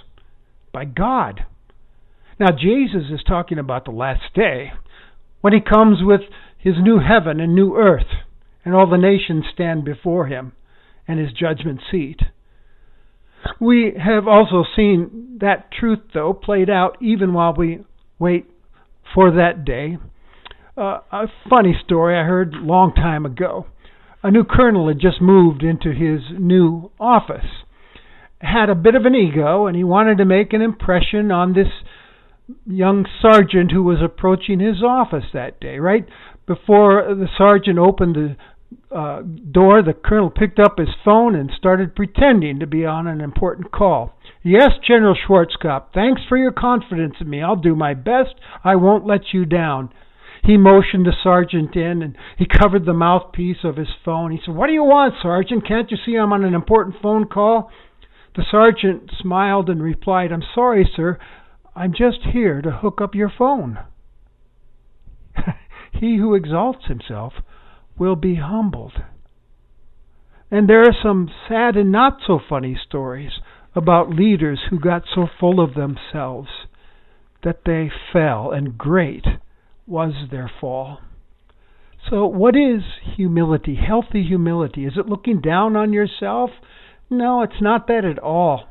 By 0.73 0.85
God. 0.85 1.45
Now, 2.39 2.51
Jesus 2.57 3.11
is 3.11 3.21
talking 3.27 3.59
about 3.59 3.85
the 3.85 3.91
last 3.91 4.33
day, 4.33 4.71
when 5.41 5.53
he 5.53 5.59
comes 5.59 5.99
with 6.01 6.21
his 6.57 6.75
new 6.79 6.99
heaven 6.99 7.39
and 7.39 7.53
new 7.53 7.75
earth, 7.75 8.07
and 8.63 8.73
all 8.73 8.89
the 8.89 8.97
nations 8.97 9.45
stand 9.53 9.83
before 9.83 10.27
him 10.27 10.53
and 11.07 11.19
his 11.19 11.33
judgment 11.33 11.81
seat. 11.89 12.19
We 13.59 13.93
have 13.97 14.27
also 14.27 14.63
seen 14.75 15.37
that 15.41 15.71
truth, 15.71 15.99
though, 16.13 16.33
played 16.33 16.69
out 16.69 16.97
even 17.01 17.33
while 17.33 17.53
we 17.53 17.79
wait 18.19 18.45
for 19.13 19.31
that 19.31 19.65
day. 19.65 19.97
Uh, 20.77 20.99
a 21.11 21.27
funny 21.49 21.73
story 21.83 22.17
I 22.17 22.23
heard 22.23 22.53
long 22.53 22.93
time 22.93 23.25
ago. 23.25 23.65
A 24.23 24.31
new 24.31 24.43
colonel 24.43 24.87
had 24.87 24.99
just 24.99 25.21
moved 25.21 25.63
into 25.63 25.91
his 25.91 26.21
new 26.37 26.91
office, 26.99 27.63
had 28.39 28.69
a 28.69 28.75
bit 28.75 28.95
of 28.95 29.05
an 29.05 29.15
ego, 29.15 29.67
and 29.67 29.75
he 29.75 29.83
wanted 29.83 30.17
to 30.17 30.25
make 30.25 30.53
an 30.53 30.61
impression 30.61 31.31
on 31.31 31.53
this 31.53 31.67
young 32.65 33.05
sergeant 33.21 33.71
who 33.71 33.83
was 33.83 33.99
approaching 34.03 34.59
his 34.59 34.81
office 34.81 35.25
that 35.33 35.59
day. 35.59 35.77
Right 35.77 36.05
before 36.47 37.03
the 37.09 37.27
sergeant 37.37 37.77
opened 37.77 38.15
the 38.15 38.35
uh, 38.95 39.21
door, 39.21 39.83
the 39.83 39.93
colonel 39.93 40.29
picked 40.29 40.59
up 40.59 40.77
his 40.77 40.89
phone 41.03 41.35
and 41.35 41.51
started 41.55 41.95
pretending 41.95 42.59
to 42.59 42.67
be 42.67 42.85
on 42.85 43.07
an 43.07 43.21
important 43.21 43.71
call. 43.71 44.13
Yes, 44.41 44.71
General 44.87 45.15
Schwarzkopf, 45.15 45.93
thanks 45.93 46.21
for 46.27 46.37
your 46.37 46.51
confidence 46.51 47.15
in 47.19 47.29
me. 47.29 47.41
I'll 47.41 47.55
do 47.55 47.75
my 47.75 47.93
best. 47.93 48.35
I 48.63 48.77
won't 48.77 49.05
let 49.05 49.33
you 49.33 49.45
down. 49.45 49.89
He 50.43 50.55
motioned 50.55 51.05
the 51.05 51.13
sergeant 51.21 51.75
in 51.75 52.01
and 52.01 52.15
he 52.37 52.45
covered 52.47 52.85
the 52.85 52.93
mouthpiece 52.93 53.63
of 53.63 53.75
his 53.75 53.89
phone. 54.05 54.31
He 54.31 54.39
said, 54.43 54.55
What 54.55 54.67
do 54.67 54.73
you 54.73 54.83
want, 54.83 55.15
Sergeant? 55.21 55.67
Can't 55.67 55.91
you 55.91 55.97
see 56.05 56.15
I'm 56.15 56.31
on 56.31 56.45
an 56.45 56.53
important 56.53 56.95
phone 57.01 57.25
call? 57.25 57.69
The 58.35 58.45
sergeant 58.49 59.11
smiled 59.19 59.69
and 59.69 59.81
replied, 59.81 60.31
I'm 60.31 60.43
sorry, 60.53 60.89
sir. 60.95 61.17
I'm 61.75 61.93
just 61.93 62.19
here 62.31 62.61
to 62.61 62.71
hook 62.71 62.99
up 63.01 63.15
your 63.15 63.31
phone. 63.35 63.79
he 65.93 66.17
who 66.17 66.35
exalts 66.35 66.85
himself 66.87 67.33
will 67.97 68.15
be 68.15 68.35
humbled. 68.35 68.93
And 70.51 70.67
there 70.67 70.81
are 70.81 70.95
some 71.03 71.29
sad 71.47 71.75
and 71.75 71.91
not 71.91 72.19
so 72.25 72.39
funny 72.39 72.79
stories 72.87 73.33
about 73.75 74.09
leaders 74.09 74.59
who 74.69 74.79
got 74.79 75.03
so 75.13 75.27
full 75.39 75.59
of 75.59 75.75
themselves 75.75 76.49
that 77.43 77.61
they 77.65 77.91
fell, 78.11 78.51
and 78.51 78.77
great 78.77 79.25
was 79.85 80.13
their 80.31 80.51
fall. 80.59 80.99
So, 82.09 82.25
what 82.25 82.55
is 82.55 82.81
humility? 83.15 83.75
Healthy 83.75 84.23
humility? 84.23 84.85
Is 84.85 84.93
it 84.97 85.07
looking 85.07 85.41
down 85.41 85.75
on 85.75 85.93
yourself? 85.93 86.49
No, 87.11 87.41
it's 87.41 87.59
not 87.59 87.87
that 87.87 88.05
at 88.05 88.19
all. 88.19 88.65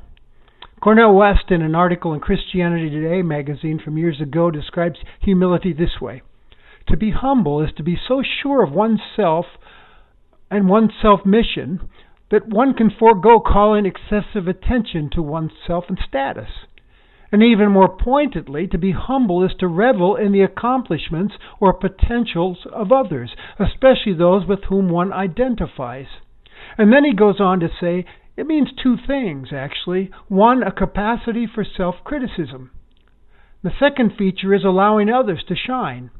Cornel 0.80 1.12
West, 1.12 1.50
in 1.50 1.60
an 1.60 1.74
article 1.74 2.14
in 2.14 2.20
Christianity 2.20 2.88
Today 2.88 3.20
magazine 3.20 3.80
from 3.84 3.98
years 3.98 4.20
ago, 4.20 4.48
describes 4.52 5.00
humility 5.20 5.72
this 5.72 6.00
way 6.00 6.22
To 6.86 6.96
be 6.96 7.10
humble 7.10 7.60
is 7.60 7.70
to 7.76 7.82
be 7.82 7.98
so 8.06 8.22
sure 8.22 8.62
of 8.62 8.70
oneself 8.70 9.46
and 10.52 10.68
one's 10.68 10.92
self 11.02 11.26
mission 11.26 11.80
that 12.30 12.46
one 12.46 12.74
can 12.74 12.90
forego 12.96 13.40
calling 13.40 13.86
excessive 13.86 14.46
attention 14.46 15.10
to 15.14 15.22
oneself 15.22 15.86
and 15.88 15.98
status. 16.06 16.50
And 17.32 17.42
even 17.42 17.72
more 17.72 17.88
pointedly, 17.88 18.68
to 18.68 18.78
be 18.78 18.92
humble 18.92 19.42
is 19.44 19.52
to 19.58 19.66
revel 19.66 20.14
in 20.14 20.30
the 20.30 20.42
accomplishments 20.42 21.34
or 21.58 21.72
potentials 21.72 22.58
of 22.72 22.92
others, 22.92 23.34
especially 23.58 24.14
those 24.14 24.46
with 24.46 24.64
whom 24.68 24.88
one 24.90 25.12
identifies. 25.12 26.06
And 26.76 26.92
then 26.92 27.04
he 27.04 27.12
goes 27.12 27.40
on 27.40 27.58
to 27.60 27.68
say 27.80 28.06
it 28.38 28.46
means 28.46 28.68
two 28.80 28.96
things, 29.04 29.48
actually. 29.52 30.10
One, 30.28 30.62
a 30.62 30.70
capacity 30.70 31.48
for 31.52 31.64
self 31.64 31.96
criticism. 32.04 32.70
The 33.64 33.72
second 33.80 34.12
feature 34.16 34.54
is 34.54 34.64
allowing 34.64 35.10
others 35.10 35.42
to 35.48 35.56
shine, 35.56 36.10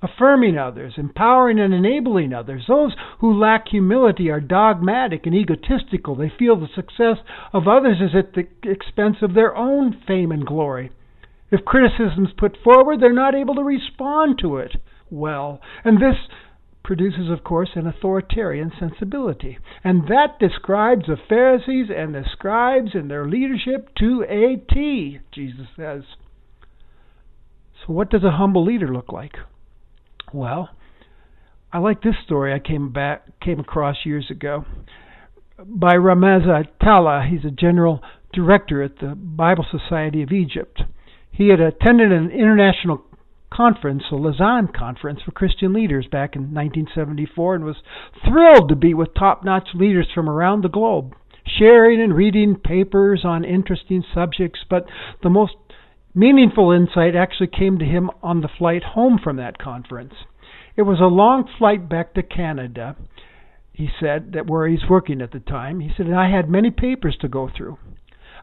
affirming 0.00 0.56
others, 0.56 0.94
empowering 0.96 1.58
and 1.58 1.74
enabling 1.74 2.32
others. 2.32 2.66
Those 2.68 2.94
who 3.18 3.36
lack 3.36 3.66
humility 3.66 4.30
are 4.30 4.38
dogmatic 4.38 5.26
and 5.26 5.34
egotistical. 5.34 6.14
They 6.14 6.30
feel 6.38 6.54
the 6.54 6.68
success 6.72 7.16
of 7.52 7.66
others 7.66 7.96
is 8.00 8.14
at 8.16 8.34
the 8.34 8.46
expense 8.62 9.16
of 9.20 9.34
their 9.34 9.56
own 9.56 10.00
fame 10.06 10.30
and 10.30 10.46
glory. 10.46 10.92
If 11.50 11.64
criticism 11.64 12.26
is 12.26 12.32
put 12.38 12.56
forward, 12.62 13.00
they're 13.00 13.12
not 13.12 13.34
able 13.34 13.56
to 13.56 13.64
respond 13.64 14.38
to 14.42 14.58
it 14.58 14.76
well. 15.10 15.60
And 15.84 15.96
this 15.96 16.14
produces, 16.88 17.28
of 17.30 17.44
course, 17.44 17.68
an 17.74 17.86
authoritarian 17.86 18.72
sensibility. 18.80 19.58
And 19.84 20.08
that 20.08 20.38
describes 20.40 21.04
the 21.06 21.18
Pharisees 21.28 21.88
and 21.94 22.14
the 22.14 22.24
scribes 22.32 22.92
and 22.94 23.10
their 23.10 23.28
leadership 23.28 23.90
to 23.98 24.24
a 24.26 24.56
T, 24.72 25.18
Jesus 25.30 25.66
says. 25.76 26.04
So, 27.78 27.92
what 27.92 28.08
does 28.08 28.24
a 28.24 28.38
humble 28.38 28.64
leader 28.64 28.88
look 28.90 29.12
like? 29.12 29.34
Well, 30.32 30.70
I 31.70 31.76
like 31.76 32.02
this 32.02 32.14
story 32.24 32.54
I 32.54 32.58
came 32.58 32.90
back 32.90 33.38
came 33.38 33.60
across 33.60 34.06
years 34.06 34.28
ago 34.30 34.64
by 35.58 35.92
Ramez 35.92 36.46
Atallah. 36.46 37.28
He's 37.28 37.44
a 37.44 37.54
general 37.54 38.00
director 38.32 38.82
at 38.82 38.98
the 38.98 39.14
Bible 39.14 39.66
Society 39.70 40.22
of 40.22 40.32
Egypt. 40.32 40.80
He 41.30 41.50
had 41.50 41.60
attended 41.60 42.12
an 42.12 42.30
international 42.30 43.02
conference, 43.52 44.04
a 44.10 44.14
Lausanne 44.14 44.68
conference 44.68 45.20
for 45.24 45.32
Christian 45.32 45.72
leaders 45.72 46.06
back 46.10 46.36
in 46.36 46.42
1974, 46.54 47.54
and 47.56 47.64
was 47.64 47.76
thrilled 48.26 48.68
to 48.68 48.76
be 48.76 48.94
with 48.94 49.14
top 49.14 49.44
notch 49.44 49.68
leaders 49.74 50.08
from 50.14 50.28
around 50.28 50.62
the 50.62 50.68
globe, 50.68 51.14
sharing 51.58 52.00
and 52.00 52.14
reading 52.14 52.56
papers 52.56 53.22
on 53.24 53.44
interesting 53.44 54.04
subjects. 54.14 54.60
But 54.68 54.86
the 55.22 55.30
most 55.30 55.54
meaningful 56.14 56.72
insight 56.72 57.14
actually 57.14 57.48
came 57.48 57.78
to 57.78 57.84
him 57.84 58.10
on 58.22 58.40
the 58.40 58.48
flight 58.58 58.82
home 58.82 59.18
from 59.22 59.36
that 59.36 59.58
conference. 59.58 60.14
It 60.76 60.82
was 60.82 61.00
a 61.00 61.04
long 61.04 61.48
flight 61.58 61.88
back 61.88 62.14
to 62.14 62.22
Canada, 62.22 62.96
he 63.72 63.88
said, 64.00 64.32
that 64.32 64.46
where 64.46 64.68
he's 64.68 64.88
working 64.88 65.20
at 65.20 65.32
the 65.32 65.40
time. 65.40 65.80
He 65.80 65.90
said, 65.96 66.12
I 66.12 66.30
had 66.30 66.48
many 66.48 66.70
papers 66.70 67.16
to 67.20 67.28
go 67.28 67.48
through. 67.54 67.78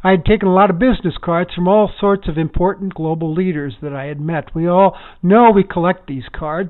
I 0.06 0.12
had 0.12 0.24
taken 0.24 0.48
a 0.48 0.54
lot 0.54 0.70
of 0.70 0.78
business 0.78 1.16
cards 1.20 1.56
from 1.56 1.68
all 1.68 1.92
sorts 2.00 2.28
of 2.28 2.38
important 2.38 2.94
global 2.94 3.34
leaders 3.34 3.74
that 3.82 3.92
I 3.92 4.04
had 4.06 4.22
met. 4.22 4.54
We 4.54 4.68
all 4.68 4.96
know 5.24 5.50
we 5.50 5.64
collect 5.64 6.06
these 6.06 6.26
cards. 6.32 6.70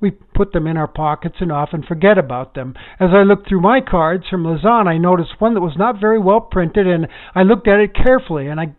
We 0.00 0.10
put 0.10 0.52
them 0.52 0.66
in 0.66 0.76
our 0.76 0.86
pockets 0.86 1.36
and 1.40 1.50
often 1.50 1.82
forget 1.82 2.18
about 2.18 2.52
them. 2.52 2.74
As 3.00 3.08
I 3.14 3.22
looked 3.22 3.48
through 3.48 3.62
my 3.62 3.80
cards 3.80 4.24
from 4.28 4.44
Lausanne, 4.44 4.86
I 4.86 4.98
noticed 4.98 5.40
one 5.40 5.54
that 5.54 5.62
was 5.62 5.78
not 5.78 5.98
very 5.98 6.18
well 6.18 6.42
printed, 6.42 6.86
and 6.86 7.08
I 7.34 7.42
looked 7.42 7.66
at 7.68 7.80
it 7.80 7.94
carefully. 7.94 8.48
And 8.48 8.60
I, 8.60 8.74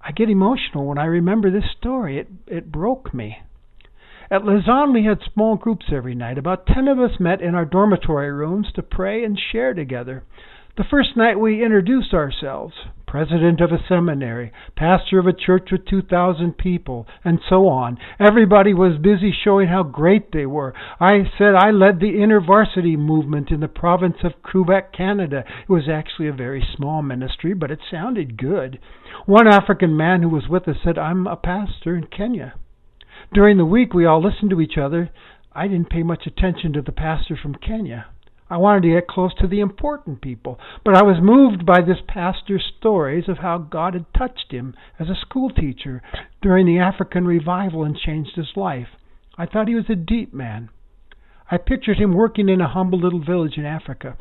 I 0.00 0.12
get 0.12 0.30
emotional 0.30 0.86
when 0.86 0.98
I 0.98 1.06
remember 1.06 1.50
this 1.50 1.68
story. 1.76 2.20
It 2.20 2.28
it 2.46 2.70
broke 2.70 3.12
me. 3.12 3.38
At 4.30 4.44
Lausanne, 4.44 4.92
we 4.92 5.04
had 5.04 5.18
small 5.34 5.56
groups 5.56 5.86
every 5.92 6.14
night. 6.14 6.38
About 6.38 6.64
ten 6.68 6.86
of 6.86 7.00
us 7.00 7.18
met 7.18 7.42
in 7.42 7.56
our 7.56 7.64
dormitory 7.64 8.30
rooms 8.30 8.68
to 8.76 8.84
pray 8.84 9.24
and 9.24 9.36
share 9.36 9.74
together. 9.74 10.22
The 10.76 10.84
first 10.88 11.16
night 11.16 11.40
we 11.40 11.64
introduced 11.64 12.14
ourselves 12.14 12.74
president 13.12 13.60
of 13.60 13.70
a 13.70 13.84
seminary, 13.90 14.50
pastor 14.74 15.18
of 15.18 15.26
a 15.26 15.34
church 15.34 15.68
with 15.70 15.84
2,000 15.84 16.56
people, 16.56 17.06
and 17.22 17.38
so 17.46 17.68
on. 17.68 17.98
Everybody 18.18 18.72
was 18.72 18.96
busy 19.02 19.30
showing 19.44 19.68
how 19.68 19.82
great 19.82 20.32
they 20.32 20.46
were. 20.46 20.72
I 20.98 21.24
said 21.36 21.54
I 21.54 21.72
led 21.72 22.00
the 22.00 22.14
InterVarsity 22.14 22.96
movement 22.96 23.50
in 23.50 23.60
the 23.60 23.68
province 23.68 24.16
of 24.24 24.42
Quebec, 24.42 24.94
Canada. 24.94 25.44
It 25.68 25.70
was 25.70 25.90
actually 25.92 26.28
a 26.28 26.32
very 26.32 26.66
small 26.74 27.02
ministry, 27.02 27.52
but 27.52 27.70
it 27.70 27.80
sounded 27.90 28.38
good. 28.38 28.78
One 29.26 29.46
African 29.46 29.94
man 29.94 30.22
who 30.22 30.30
was 30.30 30.48
with 30.48 30.66
us 30.66 30.76
said, 30.82 30.96
I'm 30.96 31.26
a 31.26 31.36
pastor 31.36 31.94
in 31.94 32.06
Kenya. 32.06 32.54
During 33.34 33.58
the 33.58 33.66
week, 33.66 33.92
we 33.92 34.06
all 34.06 34.24
listened 34.24 34.48
to 34.52 34.60
each 34.62 34.78
other. 34.82 35.10
I 35.52 35.68
didn't 35.68 35.90
pay 35.90 36.02
much 36.02 36.26
attention 36.26 36.72
to 36.72 36.80
the 36.80 36.92
pastor 36.92 37.36
from 37.36 37.56
Kenya. 37.56 38.06
I 38.52 38.58
wanted 38.58 38.82
to 38.82 38.90
get 38.90 39.08
close 39.08 39.32
to 39.40 39.46
the 39.46 39.60
important 39.60 40.20
people, 40.20 40.60
but 40.84 40.94
I 40.94 41.02
was 41.02 41.22
moved 41.22 41.64
by 41.64 41.80
this 41.80 42.02
pastor's 42.06 42.70
stories 42.78 43.26
of 43.26 43.38
how 43.38 43.56
God 43.56 43.94
had 43.94 44.04
touched 44.12 44.52
him 44.52 44.74
as 44.98 45.08
a 45.08 45.14
school 45.18 45.48
teacher 45.48 46.02
during 46.42 46.66
the 46.66 46.78
African 46.78 47.24
revival 47.24 47.82
and 47.82 47.96
changed 47.96 48.36
his 48.36 48.54
life. 48.54 48.88
I 49.38 49.46
thought 49.46 49.68
he 49.68 49.74
was 49.74 49.88
a 49.88 49.94
deep 49.94 50.34
man. 50.34 50.68
I 51.50 51.56
pictured 51.56 51.96
him 51.96 52.12
working 52.12 52.50
in 52.50 52.60
a 52.60 52.68
humble 52.68 52.98
little 52.98 53.24
village 53.24 53.56
in 53.56 53.64
Africa. 53.64 54.18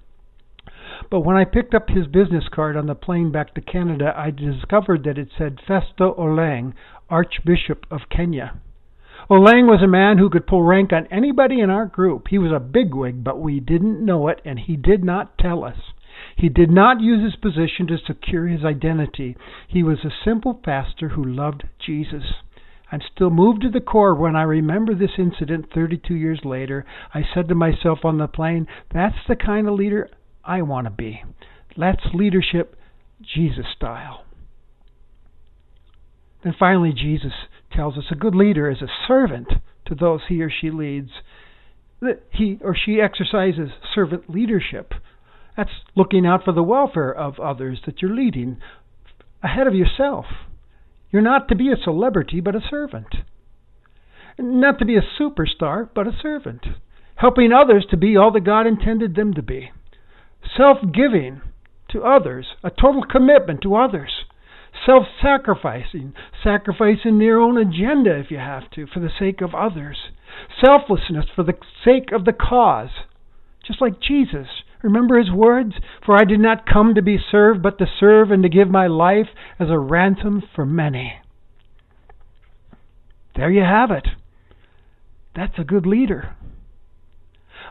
But 1.09 1.25
when 1.25 1.35
I 1.35 1.43
picked 1.43 1.73
up 1.73 1.89
his 1.89 2.07
business 2.07 2.45
card 2.47 2.77
on 2.77 2.85
the 2.85 2.95
plane 2.95 3.33
back 3.33 3.53
to 3.55 3.61
Canada, 3.61 4.13
I 4.15 4.31
discovered 4.31 5.03
that 5.03 5.17
it 5.17 5.27
said 5.37 5.59
Festo 5.67 6.17
Olang, 6.17 6.73
Archbishop 7.09 7.85
of 7.91 8.07
Kenya. 8.09 8.61
Olang 9.29 9.67
was 9.67 9.81
a 9.83 9.87
man 9.87 10.17
who 10.17 10.29
could 10.29 10.47
pull 10.47 10.63
rank 10.63 10.91
on 10.91 11.07
anybody 11.07 11.59
in 11.59 11.69
our 11.69 11.85
group. 11.85 12.27
He 12.29 12.37
was 12.37 12.51
a 12.51 12.59
bigwig, 12.59 13.23
but 13.23 13.39
we 13.39 13.59
didn't 13.59 14.03
know 14.03 14.27
it, 14.27 14.41
and 14.43 14.59
he 14.59 14.75
did 14.75 15.03
not 15.03 15.37
tell 15.37 15.63
us. 15.63 15.77
He 16.35 16.49
did 16.49 16.69
not 16.69 17.01
use 17.01 17.23
his 17.23 17.35
position 17.35 17.87
to 17.87 17.97
secure 17.97 18.47
his 18.47 18.63
identity. 18.63 19.35
He 19.67 19.83
was 19.83 19.99
a 20.03 20.25
simple 20.25 20.53
pastor 20.53 21.09
who 21.09 21.23
loved 21.23 21.63
Jesus. 21.79 22.23
I'm 22.91 23.01
still 23.13 23.29
moved 23.29 23.61
to 23.61 23.69
the 23.69 23.79
core 23.79 24.15
when 24.15 24.35
I 24.35 24.43
remember 24.43 24.93
this 24.93 25.17
incident 25.17 25.67
32 25.73 26.13
years 26.13 26.41
later. 26.43 26.85
I 27.13 27.21
said 27.33 27.47
to 27.47 27.55
myself 27.55 27.99
on 28.03 28.17
the 28.17 28.27
plane, 28.27 28.67
that's 28.93 29.15
the 29.27 29.35
kind 29.35 29.67
of 29.67 29.75
leader 29.75 30.09
I 30.43 30.61
want 30.61 30.85
to 30.87 30.91
be. 30.91 31.23
That's 31.77 32.01
leadership 32.13 32.75
Jesus 33.21 33.65
style. 33.75 34.25
Then 36.43 36.55
finally, 36.57 36.91
Jesus 36.91 37.33
tells 37.73 37.97
us 37.97 38.05
a 38.11 38.15
good 38.15 38.35
leader 38.35 38.69
is 38.69 38.81
a 38.81 39.07
servant 39.07 39.47
to 39.87 39.95
those 39.95 40.21
he 40.27 40.41
or 40.41 40.49
she 40.49 40.69
leads. 40.71 41.09
That 42.01 42.23
he 42.31 42.57
or 42.61 42.75
she 42.75 42.99
exercises 42.99 43.69
servant 43.93 44.29
leadership. 44.29 44.93
That's 45.55 45.69
looking 45.95 46.25
out 46.25 46.43
for 46.43 46.53
the 46.53 46.63
welfare 46.63 47.13
of 47.13 47.39
others 47.39 47.81
that 47.85 48.01
you're 48.01 48.15
leading 48.15 48.57
ahead 49.43 49.67
of 49.67 49.75
yourself. 49.75 50.25
You're 51.11 51.21
not 51.21 51.47
to 51.49 51.55
be 51.55 51.71
a 51.71 51.83
celebrity, 51.83 52.39
but 52.39 52.55
a 52.55 52.61
servant. 52.69 53.07
Not 54.39 54.79
to 54.79 54.85
be 54.85 54.95
a 54.95 55.01
superstar, 55.19 55.89
but 55.93 56.07
a 56.07 56.17
servant. 56.21 56.65
Helping 57.15 57.51
others 57.51 57.85
to 57.91 57.97
be 57.97 58.15
all 58.15 58.31
that 58.31 58.45
God 58.45 58.65
intended 58.65 59.15
them 59.15 59.33
to 59.33 59.41
be. 59.41 59.71
Self 60.57 60.77
giving 60.93 61.41
to 61.91 62.03
others, 62.03 62.47
a 62.63 62.69
total 62.69 63.03
commitment 63.03 63.61
to 63.61 63.75
others. 63.75 64.20
Self 64.85 65.03
sacrificing, 65.21 66.13
sacrificing 66.43 67.21
your 67.21 67.39
own 67.39 67.57
agenda 67.57 68.17
if 68.17 68.31
you 68.31 68.37
have 68.37 68.69
to, 68.71 68.87
for 68.87 68.99
the 68.99 69.11
sake 69.19 69.41
of 69.41 69.53
others. 69.53 69.97
Selflessness 70.63 71.25
for 71.35 71.43
the 71.43 71.53
sake 71.85 72.11
of 72.11 72.25
the 72.25 72.33
cause, 72.33 72.89
just 73.65 73.81
like 73.81 74.01
Jesus 74.01 74.47
Remember 74.83 75.19
his 75.19 75.31
words? 75.31 75.73
For 76.05 76.15
I 76.15 76.23
did 76.23 76.39
not 76.39 76.65
come 76.65 76.95
to 76.95 77.01
be 77.01 77.17
served, 77.31 77.61
but 77.61 77.77
to 77.77 77.85
serve 77.99 78.31
and 78.31 78.43
to 78.43 78.49
give 78.49 78.69
my 78.69 78.87
life 78.87 79.27
as 79.59 79.69
a 79.69 79.77
ransom 79.77 80.43
for 80.55 80.65
many. 80.65 81.13
There 83.35 83.51
you 83.51 83.61
have 83.61 83.91
it. 83.91 84.07
That's 85.35 85.57
a 85.57 85.63
good 85.63 85.85
leader. 85.85 86.35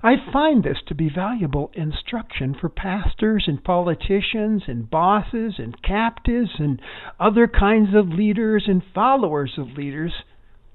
I 0.02 0.14
find 0.32 0.64
this 0.64 0.78
to 0.86 0.94
be 0.94 1.10
valuable 1.14 1.70
instruction 1.74 2.56
for 2.58 2.70
pastors 2.70 3.44
and 3.46 3.62
politicians 3.62 4.62
and 4.66 4.88
bosses 4.88 5.54
and 5.58 5.82
captives 5.82 6.52
and 6.58 6.80
other 7.18 7.46
kinds 7.46 7.94
of 7.94 8.08
leaders 8.08 8.64
and 8.66 8.82
followers 8.94 9.58
of 9.58 9.76
leaders, 9.76 10.12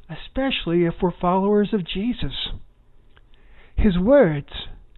especially 0.07 0.85
if 0.85 0.93
we're 1.01 1.09
followers 1.19 1.69
of 1.73 1.87
Jesus. 1.87 2.49
His 3.75 3.97
words, 3.97 4.49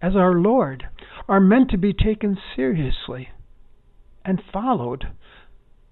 as 0.02 0.14
our 0.14 0.34
Lord, 0.34 0.84
are 1.26 1.40
meant 1.40 1.70
to 1.70 1.78
be 1.78 1.94
taken 1.94 2.36
seriously 2.54 3.30
and 4.26 4.42
followed. 4.52 5.06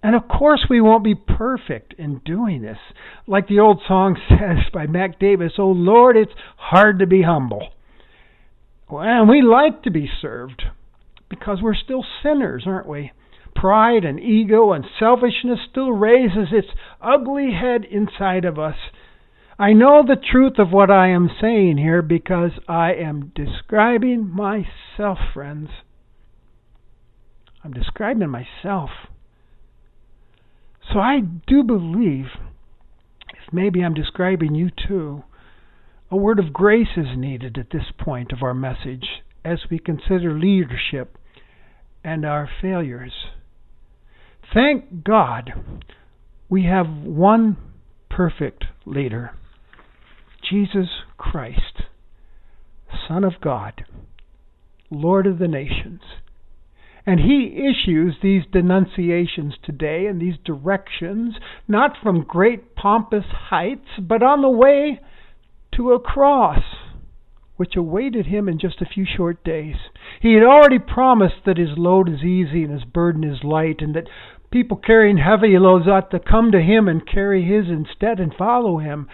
And 0.03 0.15
of 0.15 0.29
course, 0.29 0.67
we 0.69 0.83
won't 0.83 1.05
be 1.05 1.15
perfect 1.15 1.95
in 1.95 2.21
doing 2.23 2.61
this. 2.61 2.79
Like 3.27 3.49
the 3.49 3.61
old 3.61 3.81
song 3.89 4.19
says 4.29 4.71
by 4.75 4.87
Mac 4.87 5.19
Davis, 5.19 5.53
Oh 5.59 5.71
Lord, 5.71 6.19
it's 6.19 6.33
hard 6.57 6.99
to 6.99 7.07
be 7.07 7.23
humble. 7.23 7.71
And 8.89 9.29
we 9.29 9.43
like 9.43 9.83
to 9.83 9.91
be 9.91 10.09
served 10.21 10.63
because 11.29 11.59
we're 11.63 11.75
still 11.75 12.05
sinners, 12.23 12.65
aren't 12.67 12.89
we? 12.89 13.13
Pride 13.55 14.05
and 14.05 14.21
ego 14.21 14.73
and 14.73 14.85
selfishness 14.99 15.61
still 15.71 15.91
raises 15.91 16.49
its 16.53 16.69
ugly 17.01 17.53
head 17.53 17.85
inside 17.85 18.45
of 18.45 18.59
us 18.59 18.77
I 19.59 19.73
know 19.73 20.05
the 20.07 20.17
truth 20.17 20.59
of 20.59 20.71
what 20.71 20.91
I 20.91 21.09
am 21.09 21.31
saying 21.41 21.79
here 21.79 22.03
because 22.03 22.51
I 22.69 22.93
am 22.93 23.33
describing 23.35 24.29
myself, 24.29 25.19
friends. 25.33 25.71
I'm 27.65 27.73
describing 27.73 28.29
myself. 28.29 28.91
So 30.93 30.99
I 30.99 31.21
do 31.21 31.63
believe, 31.63 32.27
if 33.31 33.53
maybe 33.53 33.81
I'm 33.81 33.95
describing 33.95 34.55
you 34.55 34.69
too, 34.71 35.25
a 36.11 36.17
word 36.17 36.39
of 36.39 36.53
grace 36.53 36.97
is 36.97 37.17
needed 37.17 37.59
at 37.59 37.71
this 37.71 37.91
point 37.99 38.33
of 38.33 38.43
our 38.43 38.55
message 38.55 39.07
as 39.45 39.59
we 39.71 39.79
consider 39.79 40.39
leadership 40.39 41.17
and 42.05 42.25
our 42.25 42.49
failures. 42.63 43.13
Thank 44.55 45.03
God 45.05 45.51
we 46.49 46.65
have 46.65 46.87
one 46.89 47.57
perfect 48.09 48.65
leader. 48.85 49.33
Jesus 50.49 50.89
Christ, 51.19 51.83
Son 53.09 53.25
of 53.25 53.35
God, 53.43 53.85
Lord 54.91 55.27
of 55.27 55.39
the 55.39 55.49
nations. 55.49 56.01
And 57.05 57.21
he 57.21 57.59
issues 57.69 58.17
these 58.23 58.43
denunciations 58.53 59.55
today 59.65 60.07
and 60.07 60.21
these 60.21 60.37
directions, 60.45 61.35
not 61.67 61.93
from 62.01 62.25
great 62.25 62.75
pompous 62.77 63.25
heights, 63.51 63.89
but 64.01 64.23
on 64.23 64.43
the 64.43 64.49
way 64.49 65.01
to 65.77 65.93
a 65.93 66.01
cross, 66.01 66.63
which 67.57 67.77
awaited 67.77 68.27
him 68.27 68.49
in 68.49 68.59
just 68.59 68.81
a 68.81 68.87
few 68.87 69.05
short 69.05 69.43
days. 69.45 69.77
He 70.21 70.35
had 70.35 70.43
already 70.43 70.79
promised 70.79 71.45
that 71.45 71.59
his 71.59 71.77
load 71.77 72.09
is 72.09 72.23
easy 72.23 72.65
and 72.65 72.73
his 72.73 72.85
burden 72.85 73.25
is 73.25 73.45
light, 73.45 73.81
and 73.81 73.95
that 73.95 74.09
people 74.51 74.77
carrying 74.77 75.19
heavy 75.19 75.59
loads 75.59 75.87
ought 75.87 76.11
to 76.11 76.19
come 76.19 76.53
to 76.53 76.61
him 76.61 76.89
and 76.89 77.07
carry 77.07 77.45
his 77.45 77.67
instead 77.69 78.21
and 78.21 78.35
follow 78.35 78.79
him. 78.79 79.09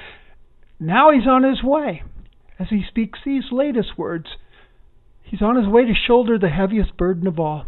Now 0.79 1.13
he's 1.13 1.27
on 1.27 1.45
his 1.45 1.63
way. 1.63 2.03
As 2.59 2.69
he 2.71 2.85
speaks 2.87 3.21
these 3.25 3.51
latest 3.51 3.97
words, 3.97 4.27
he's 5.23 5.43
on 5.43 5.57
his 5.57 5.67
way 5.67 5.85
to 5.85 5.95
shoulder 5.95 6.39
the 6.39 6.49
heaviest 6.49 6.97
burden 6.97 7.27
of 7.27 7.39
all 7.39 7.67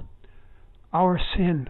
our 0.93 1.21
sin, 1.37 1.69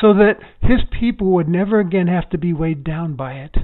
so 0.00 0.14
that 0.14 0.38
his 0.60 0.80
people 0.98 1.32
would 1.32 1.48
never 1.48 1.80
again 1.80 2.06
have 2.06 2.30
to 2.30 2.38
be 2.38 2.52
weighed 2.52 2.82
down 2.82 3.14
by 3.14 3.34
it. 3.34 3.54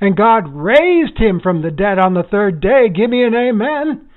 And 0.00 0.16
God 0.16 0.48
raised 0.48 1.18
him 1.18 1.40
from 1.42 1.62
the 1.62 1.70
dead 1.70 1.98
on 1.98 2.14
the 2.14 2.22
third 2.22 2.60
day. 2.60 2.88
Give 2.94 3.08
me 3.08 3.24
an 3.24 3.34
amen. 3.34 4.08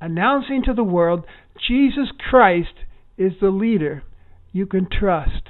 Announcing 0.00 0.62
to 0.64 0.74
the 0.74 0.84
world 0.84 1.24
Jesus 1.66 2.08
Christ 2.30 2.74
is 3.16 3.32
the 3.40 3.50
leader 3.50 4.02
you 4.52 4.66
can 4.66 4.88
trust. 4.90 5.42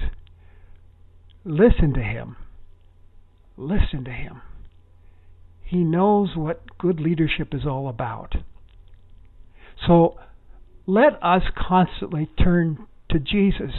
Listen 1.44 1.94
to 1.94 2.02
him. 2.02 2.36
Listen 3.56 4.04
to 4.04 4.10
him. 4.10 4.42
He 5.64 5.78
knows 5.78 6.30
what 6.34 6.78
good 6.78 7.00
leadership 7.00 7.52
is 7.52 7.66
all 7.66 7.88
about. 7.88 8.34
So 9.86 10.18
let 10.86 11.22
us 11.22 11.42
constantly 11.56 12.30
turn 12.42 12.86
to 13.10 13.18
Jesus 13.18 13.74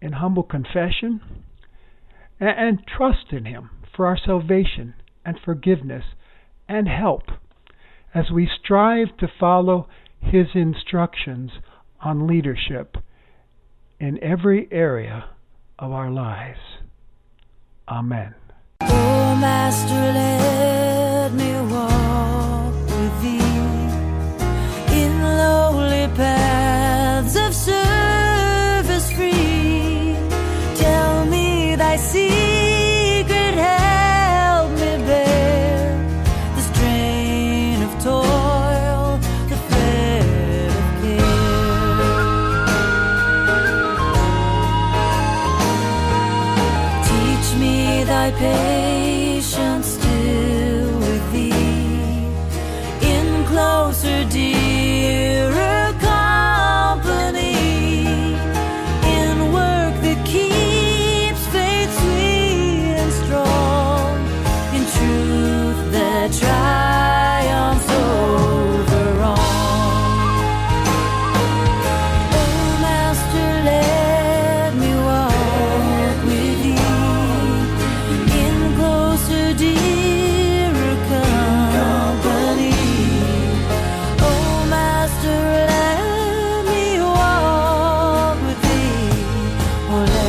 in 0.00 0.12
humble 0.12 0.42
confession 0.42 1.20
and, 2.38 2.50
and 2.50 2.78
trust 2.86 3.32
in 3.32 3.46
Him 3.46 3.70
for 3.94 4.06
our 4.06 4.18
salvation 4.18 4.94
and 5.24 5.38
forgiveness 5.44 6.04
and 6.68 6.88
help 6.88 7.22
as 8.14 8.30
we 8.32 8.48
strive 8.62 9.16
to 9.18 9.28
follow 9.38 9.88
His 10.20 10.48
instructions 10.54 11.52
on 12.00 12.26
leadership 12.26 12.96
in 13.98 14.22
every 14.22 14.68
area 14.70 15.30
of 15.78 15.92
our 15.92 16.10
lives. 16.10 16.60
Amen. 17.88 18.34
Oh, 18.80 19.36
Master, 19.36 20.04
Hola. 89.94 90.23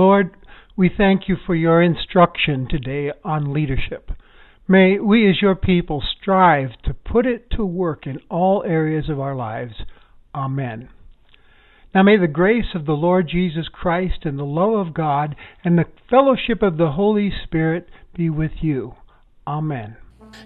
Lord, 0.00 0.34
we 0.78 0.88
thank 0.96 1.28
you 1.28 1.36
for 1.44 1.54
your 1.54 1.82
instruction 1.82 2.66
today 2.70 3.12
on 3.22 3.52
leadership. 3.52 4.10
May 4.66 4.98
we 4.98 5.28
as 5.28 5.42
your 5.42 5.54
people 5.54 6.02
strive 6.18 6.70
to 6.86 6.94
put 6.94 7.26
it 7.26 7.50
to 7.50 7.66
work 7.66 8.06
in 8.06 8.18
all 8.30 8.64
areas 8.66 9.10
of 9.10 9.20
our 9.20 9.34
lives. 9.34 9.74
Amen. 10.34 10.88
Now 11.94 12.02
may 12.02 12.16
the 12.16 12.26
grace 12.26 12.74
of 12.74 12.86
the 12.86 12.94
Lord 12.94 13.28
Jesus 13.28 13.68
Christ 13.70 14.20
and 14.22 14.38
the 14.38 14.44
love 14.44 14.86
of 14.86 14.94
God 14.94 15.36
and 15.62 15.76
the 15.76 15.84
fellowship 16.08 16.62
of 16.62 16.78
the 16.78 16.92
Holy 16.92 17.30
Spirit 17.44 17.86
be 18.16 18.30
with 18.30 18.62
you. 18.62 18.94
Amen. 19.46 19.98